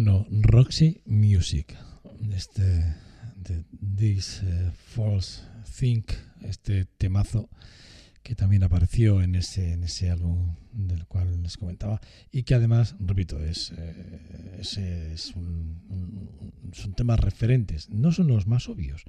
Bueno, 0.01 0.25
Roxy 0.31 1.01
Music, 1.07 1.75
este 2.31 2.61
de 3.35 3.65
This 3.97 4.41
eh, 4.45 4.71
False 4.73 5.41
Think, 5.77 6.13
este 6.41 6.85
temazo 6.85 7.49
que 8.23 8.33
también 8.33 8.63
apareció 8.63 9.21
en 9.21 9.35
ese, 9.35 9.73
en 9.73 9.83
ese 9.83 10.09
álbum 10.09 10.55
del 10.71 11.05
cual 11.05 11.43
les 11.43 11.57
comentaba 11.57 11.99
y 12.31 12.43
que 12.43 12.55
además, 12.55 12.95
repito, 13.01 13.43
es, 13.43 13.73
eh, 13.77 14.61
es, 14.61 15.35
un- 15.35 16.71
son 16.71 16.93
temas 16.93 17.19
referentes, 17.19 17.89
no 17.89 18.13
son 18.13 18.27
los 18.27 18.47
más 18.47 18.69
obvios 18.69 19.03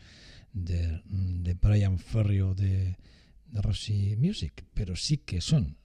de, 0.53 1.03
de 1.07 1.55
Brian 1.55 2.01
Ferry 2.01 2.41
o 2.41 2.53
de 2.57 2.97
Roxy 3.53 4.17
Music, 4.17 4.65
pero 4.75 4.97
sí 4.97 5.19
que 5.19 5.41
son 5.41 5.77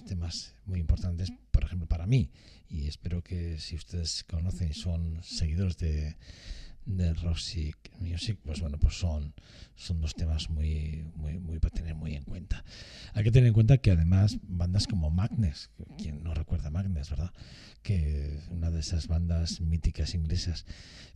temas 0.00 0.54
muy 0.64 0.80
importantes, 0.80 1.30
por 1.50 1.64
ejemplo, 1.64 1.86
para 1.86 2.06
mí, 2.06 2.30
y 2.70 2.86
espero 2.88 3.22
que 3.22 3.58
si 3.58 3.76
ustedes 3.76 4.24
conocen 4.24 4.70
y 4.70 4.74
son 4.74 5.22
seguidores 5.22 5.76
de, 5.76 6.16
de 6.84 7.12
Roxy 7.14 7.74
Music, 8.00 8.38
pues 8.44 8.60
bueno, 8.60 8.78
pues 8.78 8.94
son, 8.94 9.34
son 9.76 10.00
dos 10.00 10.14
temas 10.14 10.50
muy, 10.50 11.04
muy, 11.14 11.38
muy 11.38 11.58
para 11.58 11.74
tener 11.74 11.94
muy 11.94 12.14
en 12.14 12.24
cuenta. 12.24 12.64
Hay 13.14 13.24
que 13.24 13.30
tener 13.30 13.48
en 13.48 13.54
cuenta 13.54 13.78
que 13.78 13.90
además 13.90 14.38
bandas 14.42 14.86
como 14.86 15.10
Magnes, 15.10 15.70
quien 15.98 16.22
no 16.22 16.34
recuerda 16.34 16.70
Magnes, 16.70 17.10
¿verdad? 17.10 17.32
Que 17.82 18.40
una 18.50 18.70
de 18.70 18.80
esas 18.80 19.08
bandas 19.08 19.60
míticas 19.60 20.14
inglesas 20.14 20.66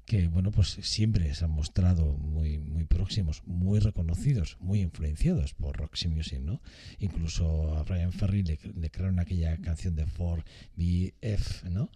que 0.06 0.28
bueno 0.28 0.52
pues 0.52 0.78
siempre 0.82 1.34
se 1.34 1.44
han 1.44 1.50
mostrado 1.50 2.16
muy 2.16 2.58
muy 2.58 2.84
próximos, 2.84 3.42
muy 3.44 3.80
reconocidos, 3.80 4.56
muy 4.60 4.80
influenciados 4.80 5.52
por 5.52 5.76
Roxy 5.76 6.06
Music, 6.08 6.40
¿no? 6.40 6.62
Incluso 7.00 7.76
a 7.76 7.82
Brian 7.82 8.12
Ferry 8.12 8.44
le, 8.44 8.58
le 8.76 8.90
crearon 8.90 9.18
aquella 9.18 9.56
canción 9.58 9.96
de 9.96 10.06
4BF, 10.06 11.64
¿no? 11.70 11.90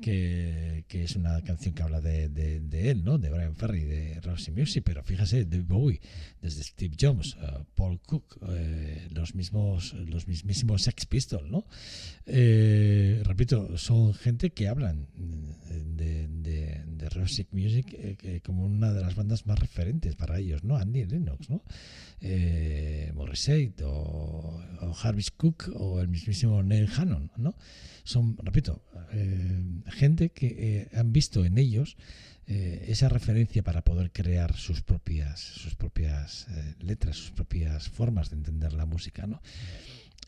Que, 0.00 0.84
que 0.88 1.04
es 1.04 1.16
una 1.16 1.40
canción 1.42 1.74
que 1.74 1.82
habla 1.82 2.02
de, 2.02 2.28
de, 2.28 2.90
él, 2.90 3.02
¿no? 3.02 3.16
De 3.18 3.30
Brian 3.30 3.56
Ferry, 3.56 3.84
de 3.84 4.20
Roxy 4.20 4.50
Music, 4.50 4.82
pero 4.84 5.02
fíjese, 5.02 5.46
de 5.46 5.60
Bowie, 5.60 6.00
desde 6.42 6.62
Steve 6.62 6.94
Jobs, 7.00 7.34
uh, 7.36 7.64
Paul 7.74 8.00
Cook, 8.00 8.38
eh, 8.50 9.08
los 9.10 9.34
mismos, 9.34 9.94
los 9.94 10.28
mismísimos 10.28 10.82
Sex 10.82 11.06
Pistols, 11.06 11.50
¿no? 11.50 11.64
Eh, 12.26 13.22
repito, 13.24 13.78
son 13.78 14.12
gente 14.12 14.50
que 14.50 14.68
hablan 14.68 15.06
de, 15.16 16.28
de, 16.28 16.82
de 16.86 17.46
Music 17.52 17.86
eh, 17.92 18.40
como 18.44 18.66
una 18.66 18.92
de 18.92 19.00
las 19.00 19.14
bandas 19.14 19.46
más 19.46 19.58
referentes 19.58 20.16
para 20.16 20.38
ellos, 20.38 20.64
¿no? 20.64 20.76
Andy 20.76 21.04
Lennox, 21.04 21.50
¿no? 21.50 21.62
Eh, 22.20 23.12
Morrissey 23.14 23.74
o, 23.84 24.60
o, 24.80 24.92
Jarvis 24.94 25.30
Cook 25.30 25.70
o 25.74 26.00
el 26.00 26.08
mismísimo 26.08 26.62
Neil 26.62 26.88
Hannon, 26.96 27.30
¿no? 27.36 27.54
Son, 28.04 28.36
repito, 28.42 28.82
eh, 29.12 29.62
gente 29.88 30.30
que 30.30 30.88
han 30.94 31.12
visto 31.12 31.44
en 31.44 31.58
ellos 31.58 31.96
esa 32.48 33.08
referencia 33.08 33.64
para 33.64 33.82
poder 33.82 34.12
crear 34.12 34.54
sus 34.54 34.80
propias, 34.80 35.40
sus 35.40 35.74
propias 35.74 36.46
letras, 36.78 37.16
sus 37.16 37.32
propias 37.32 37.88
formas 37.88 38.30
de 38.30 38.36
entender 38.36 38.72
la 38.72 38.86
música, 38.86 39.26
¿no? 39.26 39.42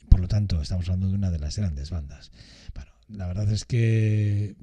Por 0.08 0.18
lo 0.18 0.26
tanto, 0.26 0.60
estamos 0.60 0.88
hablando 0.88 1.08
de 1.08 1.14
una 1.14 1.30
de 1.30 1.38
las 1.38 1.56
grandes 1.56 1.90
bandas. 1.90 2.32
Bueno, 2.74 2.90
la 3.08 3.26
verdad 3.26 3.50
es 3.50 3.64
que 3.64 4.56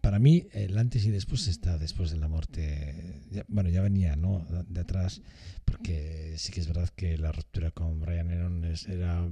para 0.00 0.18
mí 0.18 0.46
el 0.52 0.76
antes 0.78 1.04
y 1.04 1.10
después 1.10 1.46
está 1.46 1.78
después 1.78 2.10
de 2.10 2.18
la 2.18 2.28
muerte. 2.28 3.22
bueno, 3.48 3.70
ya 3.70 3.82
venía 3.82 4.16
¿no? 4.16 4.46
de 4.68 4.80
atrás, 4.80 5.22
porque 5.64 6.34
sí 6.36 6.52
que 6.52 6.60
es 6.60 6.66
verdad 6.66 6.88
que 6.90 7.18
la 7.18 7.32
ruptura 7.32 7.70
con 7.70 8.00
Brian 8.00 8.30
Aaron 8.30 8.64
era, 8.88 9.28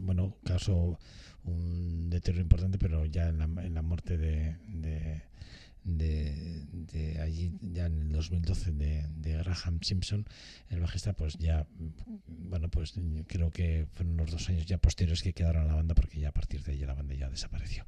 bueno, 0.00 0.36
caso 0.44 0.98
un 1.44 2.08
deterioro 2.10 2.42
importante, 2.42 2.78
pero 2.78 3.04
ya 3.04 3.28
en 3.28 3.38
la, 3.38 3.44
en 3.44 3.74
la 3.74 3.82
muerte 3.82 4.16
de, 4.16 4.56
allí 7.20 7.52
ya 7.60 7.86
en 7.86 8.02
el 8.02 8.12
2012 8.12 8.72
de, 8.72 9.06
de, 9.16 9.36
Graham 9.38 9.80
Simpson 9.82 10.26
el 10.70 10.80
bajista 10.80 11.12
pues 11.12 11.36
ya 11.38 11.66
bueno 12.26 12.68
pues 12.70 12.94
creo 13.26 13.50
que 13.50 13.86
fueron 13.92 14.16
los 14.16 14.30
dos 14.30 14.48
años 14.48 14.66
ya 14.66 14.78
posteriores 14.78 15.22
que 15.22 15.32
quedaron 15.32 15.64
a 15.64 15.66
la 15.66 15.74
banda 15.74 15.94
porque 15.94 16.20
ya 16.20 16.28
a 16.28 16.32
partir 16.32 16.62
de 16.62 16.72
ahí 16.72 16.78
la 16.78 16.94
banda 16.94 17.14
ya 17.14 17.28
desapareció 17.28 17.84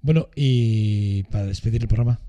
bueno 0.00 0.28
y 0.36 1.24
para 1.24 1.46
despedir 1.46 1.82
el 1.82 1.88
programa 1.88 2.20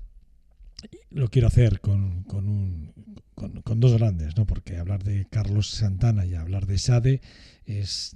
lo 1.10 1.28
quiero 1.28 1.48
hacer 1.48 1.80
con, 1.80 2.22
con, 2.24 2.48
un, 2.48 2.92
con, 3.34 3.80
dos 3.80 3.94
grandes, 3.94 4.36
¿no? 4.36 4.46
porque 4.46 4.76
hablar 4.76 5.02
de 5.02 5.26
Carlos 5.26 5.70
Santana 5.70 6.26
y 6.26 6.34
hablar 6.34 6.66
de 6.66 6.78
Sade 6.78 7.20
es 7.64 8.14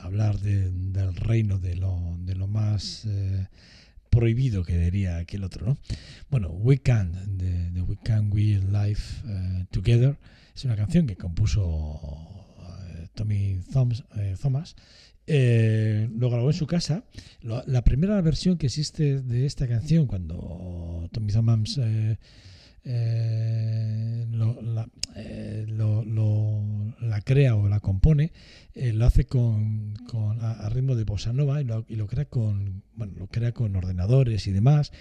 hablar 0.00 0.38
del 0.38 1.14
reino 1.16 1.58
de 1.58 1.76
lo, 1.76 2.16
de 2.20 2.34
lo 2.34 2.46
más 2.46 3.04
eh, 3.06 3.48
prohibido 4.10 4.64
que 4.64 4.78
diría 4.78 5.18
aquel 5.18 5.44
otro, 5.44 5.66
¿no? 5.66 5.78
Bueno, 6.30 6.50
We 6.50 6.78
Can, 6.78 7.38
de, 7.38 7.82
We 7.82 7.96
Can 8.02 8.30
We 8.32 8.60
Live 8.60 9.00
eh, 9.26 9.66
Together, 9.70 10.18
es 10.54 10.64
una 10.64 10.76
canción 10.76 11.06
que 11.06 11.16
compuso 11.16 12.08
eh, 12.90 13.08
Tommy 13.14 13.60
eh, 14.16 14.36
Thomas. 14.40 14.76
lo 15.26 16.30
grabó 16.30 16.50
en 16.50 16.56
su 16.56 16.66
casa. 16.66 17.04
la 17.42 17.84
primera 17.84 18.20
versión 18.20 18.58
que 18.58 18.66
existe 18.66 19.20
de 19.22 19.46
esta 19.46 19.68
canción, 19.68 20.06
cuando 20.06 21.08
Tommy 21.12 21.32
Thomas 21.32 21.78
eh, 21.78 22.16
lo, 22.88 24.62
la, 24.62 24.88
eh, 25.14 25.64
lo, 25.68 26.04
la, 27.00 27.20
crea 27.20 27.54
o 27.54 27.68
la 27.68 27.80
compone, 27.80 28.32
eh, 28.74 28.92
lo 28.92 29.04
hace 29.04 29.26
con, 29.26 29.94
con 30.10 30.38
a, 30.40 30.68
ritmo 30.70 30.94
de 30.94 31.04
bossa 31.04 31.32
nova 31.32 31.60
y 31.60 31.64
lo, 31.64 31.84
y 31.88 31.96
lo, 31.96 32.06
crea 32.06 32.26
con 32.26 32.82
bueno, 32.94 33.14
lo 33.16 33.26
crea 33.26 33.52
con 33.52 33.76
ordenadores 33.76 34.46
y 34.46 34.52
demás. 34.52 34.92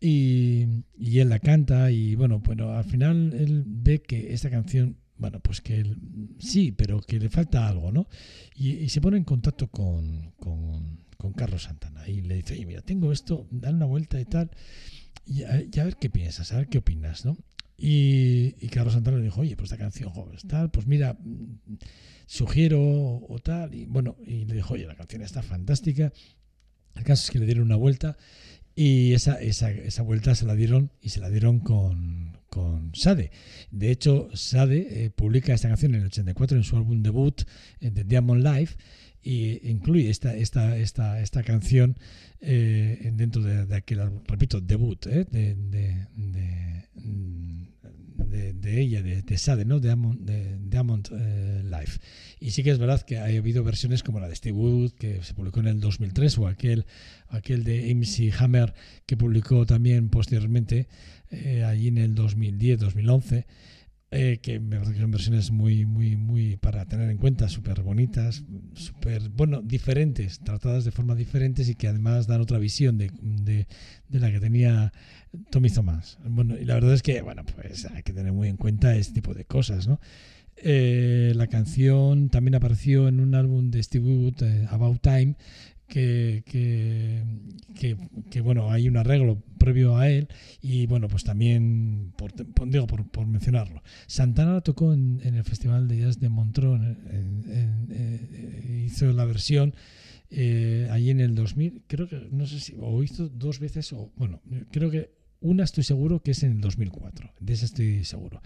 Y, 0.00 0.84
y, 0.98 1.18
él 1.18 1.28
la 1.28 1.40
canta 1.40 1.90
y 1.90 2.14
bueno, 2.14 2.40
bueno, 2.40 2.72
al 2.72 2.84
final 2.84 3.34
él 3.34 3.64
ve 3.66 4.00
que 4.00 4.32
esta 4.32 4.48
canción, 4.48 4.96
bueno, 5.18 5.40
pues 5.40 5.60
que 5.60 5.78
él, 5.80 5.98
sí, 6.38 6.72
pero 6.72 7.00
que 7.00 7.18
le 7.18 7.28
falta 7.28 7.68
algo, 7.68 7.92
¿no? 7.92 8.08
Y, 8.54 8.70
y 8.70 8.88
se 8.88 9.00
pone 9.00 9.18
en 9.18 9.24
contacto 9.24 9.68
con, 9.68 10.30
con, 10.38 11.00
con 11.18 11.32
Carlos 11.32 11.64
Santana 11.64 12.08
y 12.08 12.22
le 12.22 12.36
dice, 12.36 12.54
oye, 12.54 12.66
mira, 12.66 12.80
tengo 12.82 13.12
esto, 13.12 13.46
dale 13.50 13.76
una 13.76 13.86
vuelta 13.86 14.20
y 14.20 14.24
tal 14.24 14.50
y 15.30 15.44
a, 15.44 15.84
ver 15.84 15.96
qué 15.96 16.10
piensas, 16.10 16.52
a 16.52 16.56
ver 16.56 16.68
qué 16.68 16.78
opinas, 16.78 17.24
¿no? 17.24 17.38
Y, 17.76 18.50
Carlos 18.68 18.94
Santana 18.94 19.18
le 19.18 19.22
dijo, 19.22 19.40
oye, 19.40 19.56
pues 19.56 19.70
esta 19.70 19.82
canción, 19.82 20.10
joven, 20.10 20.36
tal, 20.48 20.70
pues 20.70 20.88
mira, 20.88 21.14
mm, 21.14 21.76
sugiero 22.26 22.80
o 22.80 23.38
tal, 23.38 23.72
y 23.74 23.86
bueno, 23.86 24.16
y 24.26 24.44
le 24.44 24.56
dijo, 24.56 24.74
oye, 24.74 24.86
la 24.86 24.96
canción 24.96 25.22
está 25.22 25.42
fantástica. 25.42 26.12
El 26.96 27.04
caso 27.04 27.24
es 27.24 27.30
que 27.30 27.38
le 27.38 27.46
dieron 27.46 27.64
una 27.64 27.76
vuelta 27.76 28.16
y 28.74 29.14
esa, 29.14 29.40
esa, 29.40 29.70
esa 29.70 30.02
vuelta 30.02 30.34
se 30.34 30.46
la 30.46 30.56
dieron 30.56 30.90
y 31.00 31.10
se 31.10 31.20
la 31.20 31.30
dieron 31.30 31.60
con, 31.60 32.38
con 32.48 32.92
Sade. 32.94 33.30
De 33.70 33.92
hecho, 33.92 34.28
Sade 34.34 35.04
eh, 35.04 35.10
publica 35.10 35.54
esta 35.54 35.68
canción 35.68 35.94
en 35.94 36.00
el 36.00 36.06
84 36.08 36.56
en 36.56 36.64
su 36.64 36.76
álbum 36.76 37.02
debut, 37.02 37.42
en 37.80 37.94
The 37.94 38.02
Diamond 38.02 38.44
Life, 38.44 38.76
y 39.22 39.68
incluye 39.68 40.10
esta, 40.10 40.34
esta, 40.34 40.76
esta, 40.78 41.20
esta 41.20 41.42
canción 41.42 41.96
eh, 42.40 43.10
dentro 43.14 43.42
de, 43.42 43.74
aquel, 43.74 44.00
repito, 44.26 44.60
debut 44.60 45.06
eh, 45.06 45.26
de, 45.30 45.54
de, 45.54 46.06
de, 48.54 48.80
ella, 48.80 49.02
de, 49.02 49.38
Sade, 49.38 49.64
¿no? 49.64 49.80
de 49.80 49.90
Amont, 49.90 50.20
de, 50.20 50.58
eh, 51.12 51.62
Life. 51.64 52.00
Y 52.38 52.52
sí 52.52 52.62
que 52.62 52.70
es 52.70 52.78
verdad 52.78 53.02
que 53.02 53.18
ha 53.18 53.24
habido 53.24 53.62
versiones 53.62 54.02
como 54.02 54.20
la 54.20 54.28
de 54.28 54.36
Steve 54.36 54.56
Wood, 54.56 54.92
que 54.92 55.22
se 55.22 55.34
publicó 55.34 55.60
en 55.60 55.66
el 55.66 55.80
2003, 55.80 56.38
o 56.38 56.46
aquel, 56.46 56.86
aquel 57.28 57.64
de 57.64 57.94
MC 57.94 58.32
Hammer, 58.38 58.72
que 59.04 59.16
publicó 59.16 59.66
también 59.66 60.08
posteriormente, 60.08 60.88
allí 61.66 61.88
en 61.88 61.98
el 61.98 62.14
2010-2011. 62.14 63.44
Eh, 64.12 64.40
que 64.42 64.58
me 64.58 64.76
parece 64.76 64.94
que 64.94 65.00
son 65.00 65.12
versiones 65.12 65.52
muy, 65.52 65.86
muy, 65.86 66.16
muy 66.16 66.56
para 66.56 66.84
tener 66.84 67.08
en 67.10 67.16
cuenta, 67.16 67.48
súper 67.48 67.82
bonitas, 67.82 68.42
súper, 68.74 69.28
bueno, 69.28 69.62
diferentes, 69.62 70.40
tratadas 70.40 70.84
de 70.84 70.90
forma 70.90 71.14
diferentes 71.14 71.68
y 71.68 71.76
que 71.76 71.86
además 71.86 72.26
dan 72.26 72.40
otra 72.40 72.58
visión 72.58 72.98
de, 72.98 73.12
de, 73.22 73.68
de, 74.08 74.18
la 74.18 74.32
que 74.32 74.40
tenía 74.40 74.92
Tommy 75.50 75.70
Thomas. 75.70 76.18
Bueno, 76.24 76.56
y 76.58 76.64
la 76.64 76.74
verdad 76.74 76.94
es 76.94 77.02
que, 77.02 77.22
bueno, 77.22 77.44
pues 77.54 77.84
hay 77.86 78.02
que 78.02 78.12
tener 78.12 78.32
muy 78.32 78.48
en 78.48 78.56
cuenta 78.56 78.96
este 78.96 79.14
tipo 79.14 79.32
de 79.32 79.44
cosas, 79.44 79.86
¿no? 79.86 80.00
Eh, 80.56 81.32
la 81.36 81.46
canción 81.46 82.30
también 82.30 82.56
apareció 82.56 83.06
en 83.06 83.20
un 83.20 83.36
álbum 83.36 83.70
de 83.70 83.80
Steve 83.80 84.04
Wood, 84.04 84.42
eh, 84.42 84.66
About 84.70 85.00
Time, 85.00 85.36
que, 85.90 86.42
que, 86.46 87.96
que, 88.30 88.40
bueno, 88.40 88.70
hay 88.70 88.88
un 88.88 88.96
arreglo 88.96 89.42
previo 89.58 89.96
a 89.96 90.08
él 90.08 90.28
y 90.62 90.86
bueno, 90.86 91.08
pues 91.08 91.24
también, 91.24 92.12
por, 92.16 92.32
digo, 92.70 92.86
por, 92.86 93.10
por, 93.10 93.26
mencionarlo, 93.26 93.82
Santana 94.06 94.60
tocó 94.60 94.92
en, 94.92 95.20
el 95.22 95.44
Festival 95.44 95.88
de 95.88 95.98
Jazz 95.98 96.20
de 96.20 96.28
Montreux, 96.28 96.80
eh, 97.10 98.84
hizo 98.86 99.12
la 99.12 99.24
versión 99.24 99.74
eh, 100.30 100.88
allí 100.90 101.10
en 101.10 101.20
el 101.20 101.34
2000, 101.34 101.82
creo 101.86 102.08
que, 102.08 102.28
no 102.30 102.46
sé 102.46 102.60
si, 102.60 102.76
o 102.78 103.02
hizo 103.02 103.28
dos 103.28 103.58
veces, 103.58 103.92
o 103.92 104.12
bueno, 104.16 104.40
creo 104.70 104.90
que 104.90 105.10
una 105.40 105.64
estoy 105.64 105.84
seguro 105.84 106.22
que 106.22 106.30
es 106.30 106.42
en 106.44 106.52
el 106.52 106.60
2004, 106.60 107.32
de 107.40 107.52
esa 107.52 107.64
estoy 107.64 108.04
seguro. 108.04 108.40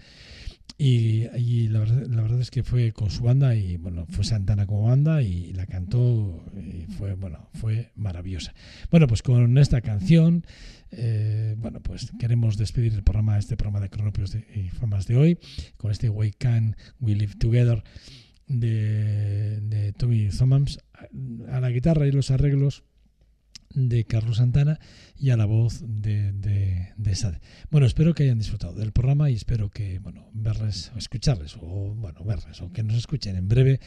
Y, 0.77 1.69
la, 1.69 1.79
verdad, 1.79 2.05
la, 2.07 2.21
verdad, 2.21 2.41
es 2.41 2.51
que 2.51 2.61
fue 2.63 2.91
con 2.91 3.09
su 3.09 3.23
banda 3.23 3.55
y 3.55 3.77
bueno, 3.77 4.05
fue 4.09 4.25
Santana 4.25 4.67
como 4.67 4.83
banda 4.83 5.21
y 5.21 5.53
la 5.53 5.65
cantó 5.65 6.43
y 6.53 6.85
fue, 6.93 7.13
bueno, 7.13 7.49
fue 7.53 7.91
maravillosa. 7.95 8.53
Bueno, 8.91 9.07
pues 9.07 9.21
con 9.21 9.57
esta 9.57 9.79
canción, 9.79 10.45
eh, 10.91 11.55
bueno, 11.57 11.79
pues 11.81 12.11
queremos 12.19 12.57
despedir 12.57 12.93
el 12.93 13.03
programa, 13.03 13.37
este 13.37 13.55
programa 13.55 13.79
de 13.79 13.89
cronopios 13.89 14.35
y 14.35 14.67
famas 14.69 15.07
de 15.07 15.15
hoy, 15.15 15.39
con 15.77 15.91
este 15.91 16.09
We 16.09 16.33
Can 16.33 16.75
We 16.99 17.15
Live 17.15 17.35
Together 17.39 17.81
de, 18.47 19.93
Tommy 19.97 20.29
Thomas 20.29 20.79
a 21.49 21.59
la 21.61 21.69
guitarra 21.69 22.05
y 22.05 22.11
los 22.11 22.31
arreglos 22.31 22.83
de 23.75 24.05
Carlos 24.05 24.37
Santana 24.37 24.79
y 25.17 25.29
a 25.29 25.37
la 25.37 25.45
voz 25.45 25.83
de, 25.85 26.31
de, 26.97 27.15
Sade. 27.15 27.39
Bueno, 27.69 27.87
espero 27.87 28.13
que 28.13 28.23
hayan 28.23 28.39
disfrutado 28.39 28.73
del 28.73 28.91
programa 28.91 29.29
y 29.29 29.35
espero 29.35 29.69
que, 29.69 29.99
bueno, 29.99 30.29
verles 30.33 30.91
o 30.95 30.97
escucharles, 30.97 31.55
o 31.61 31.93
bueno, 31.95 32.23
verles, 32.23 32.61
o 32.61 32.71
que 32.71 32.83
nos 32.83 32.97
escuchen 32.97 33.35
en 33.35 33.47
breve 33.47 33.79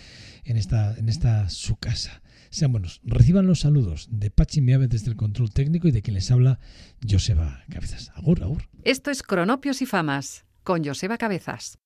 en 0.44 0.56
esta, 0.56 0.96
en 0.96 1.08
esta 1.08 1.48
su 1.50 1.76
casa. 1.76 2.22
Sean 2.50 2.72
buenos, 2.72 3.00
reciban 3.04 3.46
los 3.46 3.60
saludos 3.60 4.08
de 4.10 4.30
Pachi 4.30 4.60
Miave 4.60 4.88
desde 4.88 5.10
el 5.10 5.16
control 5.16 5.50
técnico 5.50 5.88
y 5.88 5.90
de 5.90 6.02
quien 6.02 6.14
les 6.14 6.30
habla, 6.30 6.60
Joseba 7.08 7.64
Cabezas. 7.68 8.10
Agur, 8.14 8.42
agur. 8.42 8.68
Esto 8.84 9.10
es 9.10 9.22
Cronopios 9.22 9.82
y 9.82 9.86
Famas, 9.86 10.46
con 10.62 10.84
Joseba 10.84 11.18
Cabezas. 11.18 11.78